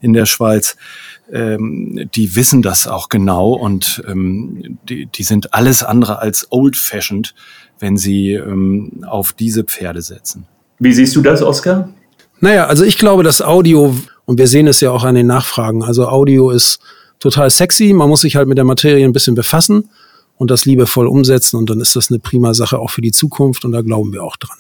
in 0.02 0.13
der 0.13 0.26
Schweiz. 0.26 0.76
Ähm, 1.32 2.10
die 2.13 2.36
wissen 2.36 2.62
das 2.62 2.88
auch 2.88 3.08
genau 3.08 3.54
und 3.54 4.04
ähm, 4.08 4.78
die, 4.89 5.06
die 5.06 5.24
sind 5.24 5.54
alles 5.54 5.82
andere 5.82 6.19
als 6.19 6.48
old-fashioned, 6.52 7.34
wenn 7.80 7.96
sie 7.96 8.34
ähm, 8.34 9.04
auf 9.08 9.32
diese 9.34 9.63
Pferde 9.63 10.02
setzen. 10.02 10.46
Wie 10.80 10.91
siehst 10.91 11.15
du 11.15 11.22
das, 11.22 11.41
Oskar? 11.41 11.89
Naja, 12.41 12.65
also 12.65 12.84
ich 12.84 12.98
glaube, 12.98 13.24
dass 13.24 13.41
Audio, 13.41 13.96
und 14.26 14.38
wir 14.38 14.48
sehen 14.48 14.67
es 14.67 14.82
ja 14.82 14.91
auch 14.91 15.06
an 15.06 15.15
den 15.15 15.28
Nachfragen, 15.28 15.82
also 15.84 16.10
Audio 16.10 16.50
ist 16.50 16.80
total 17.19 17.50
sexy, 17.50 17.93
man 17.93 18.10
muss 18.10 18.22
sich 18.22 18.36
halt 18.36 18.50
mit 18.50 18.58
der 18.58 18.65
Materie 18.65 19.06
ein 19.06 19.13
bisschen 19.13 19.36
befassen 19.36 19.89
und 20.38 20.52
das 20.52 20.65
liebevoll 20.65 21.08
umsetzen. 21.08 21.58
Und 21.58 21.69
dann 21.69 21.80
ist 21.80 21.96
das 21.96 22.10
eine 22.10 22.19
prima 22.19 22.54
Sache 22.54 22.80
auch 22.80 22.89
für 22.89 23.02
die 23.02 23.12
Zukunft 23.12 23.65
und 23.65 23.72
da 23.72 23.82
glauben 23.82 24.13
wir 24.13 24.24
auch 24.24 24.38
dran. 24.38 24.58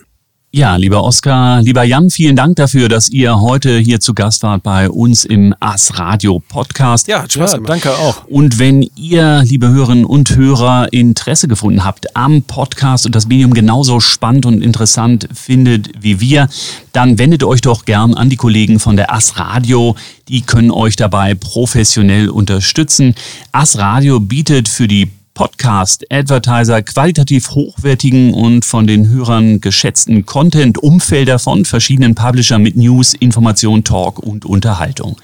Ja, 0.55 0.75
lieber 0.75 1.03
Oskar, 1.03 1.63
lieber 1.63 1.83
Jan, 1.83 2.11
vielen 2.11 2.35
Dank 2.35 2.57
dafür, 2.57 2.87
dass 2.87 3.09
ihr 3.09 3.41
heute 3.41 3.79
hier 3.79 3.99
zu 3.99 4.13
Gast 4.13 4.43
wart 4.43 4.61
bei 4.61 4.87
uns 4.87 5.25
im 5.25 5.55
AS 5.59 5.97
Radio 5.97 6.43
Podcast. 6.47 7.07
Ja, 7.07 7.23
hat 7.23 7.33
Spaß 7.33 7.53
ja, 7.53 7.57
danke 7.57 7.89
auch. 7.89 8.27
Und 8.27 8.59
wenn 8.59 8.87
ihr, 8.95 9.41
liebe 9.45 9.69
Hörerinnen 9.69 10.05
und 10.05 10.35
Hörer, 10.35 10.93
Interesse 10.93 11.47
gefunden 11.47 11.83
habt 11.83 12.15
am 12.15 12.43
Podcast 12.43 13.07
und 13.07 13.15
das 13.15 13.27
Medium 13.27 13.55
genauso 13.55 13.99
spannend 13.99 14.45
und 14.45 14.61
interessant 14.61 15.27
findet 15.33 15.89
wie 15.99 16.19
wir, 16.19 16.47
dann 16.91 17.17
wendet 17.17 17.43
euch 17.43 17.61
doch 17.61 17.85
gern 17.85 18.13
an 18.13 18.29
die 18.29 18.37
Kollegen 18.37 18.79
von 18.79 18.95
der 18.95 19.11
AS 19.11 19.39
Radio. 19.39 19.95
Die 20.27 20.41
können 20.41 20.69
euch 20.69 20.95
dabei 20.95 21.33
professionell 21.33 22.29
unterstützen. 22.29 23.15
AS 23.53 23.79
Radio 23.79 24.19
bietet 24.19 24.69
für 24.69 24.87
die 24.87 25.09
Podcast-Advertiser 25.33 26.83
qualitativ 26.83 27.51
hochwertigen 27.51 28.33
und 28.33 28.65
von 28.65 28.85
den 28.85 29.09
Hörern 29.09 29.61
geschätzten 29.61 30.25
Content-Umfelder 30.25 31.39
von 31.39 31.65
verschiedenen 31.65 32.13
Publisher 32.13 32.59
mit 32.59 32.75
News, 32.75 33.13
Information, 33.13 33.83
Talk 33.83 34.19
und 34.19 34.45
Unterhaltung. 34.45 35.17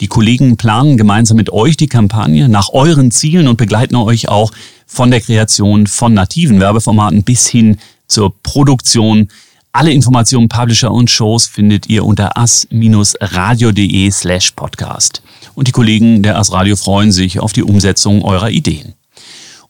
Die 0.00 0.08
Kollegen 0.08 0.56
planen 0.56 0.96
gemeinsam 0.96 1.36
mit 1.36 1.50
euch 1.50 1.76
die 1.76 1.86
Kampagne 1.86 2.48
nach 2.48 2.70
euren 2.70 3.12
Zielen 3.12 3.46
und 3.46 3.56
begleiten 3.56 3.94
euch 3.94 4.28
auch 4.28 4.50
von 4.86 5.10
der 5.10 5.20
Kreation 5.20 5.86
von 5.86 6.14
nativen 6.14 6.58
Werbeformaten 6.58 7.22
bis 7.22 7.46
hin 7.46 7.78
zur 8.08 8.34
Produktion. 8.42 9.28
Alle 9.72 9.92
Informationen, 9.92 10.48
Publisher 10.48 10.90
und 10.90 11.10
Shows 11.10 11.46
findet 11.46 11.88
ihr 11.88 12.04
unter 12.04 12.36
as-radio.de 12.36 14.10
slash 14.10 14.50
podcast. 14.52 15.22
Und 15.54 15.68
die 15.68 15.72
Kollegen 15.72 16.22
der 16.22 16.38
As 16.38 16.52
Radio 16.52 16.74
freuen 16.74 17.12
sich 17.12 17.38
auf 17.38 17.52
die 17.52 17.62
Umsetzung 17.62 18.22
eurer 18.22 18.50
Ideen. 18.50 18.94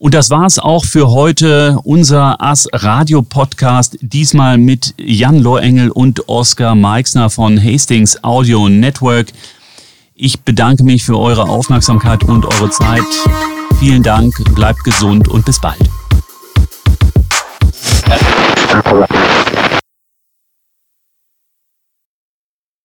Und 0.05 0.13
das 0.13 0.29
war's 0.29 0.59
auch 0.59 0.85
für 0.85 1.09
heute, 1.09 1.79
unser 1.83 2.39
As 2.39 2.69
Radio 2.75 3.23
Podcast, 3.23 3.97
diesmal 4.03 4.59
mit 4.59 4.93
Jan 4.99 5.39
Lohrengel 5.39 5.91
und 5.91 6.29
Oskar 6.29 6.75
Meixner 6.75 7.31
von 7.31 7.59
Hastings 7.59 8.23
Audio 8.23 8.69
Network. 8.69 9.29
Ich 10.15 10.43
bedanke 10.43 10.85
mich 10.85 11.05
für 11.05 11.19
eure 11.19 11.49
Aufmerksamkeit 11.49 12.23
und 12.23 12.45
eure 12.45 12.69
Zeit. 12.69 13.01
Vielen 13.81 14.03
Dank, 14.03 14.35
bleibt 14.55 14.85
gesund 14.85 15.27
und 15.29 15.47
bis 15.47 15.59
bald. 15.59 15.81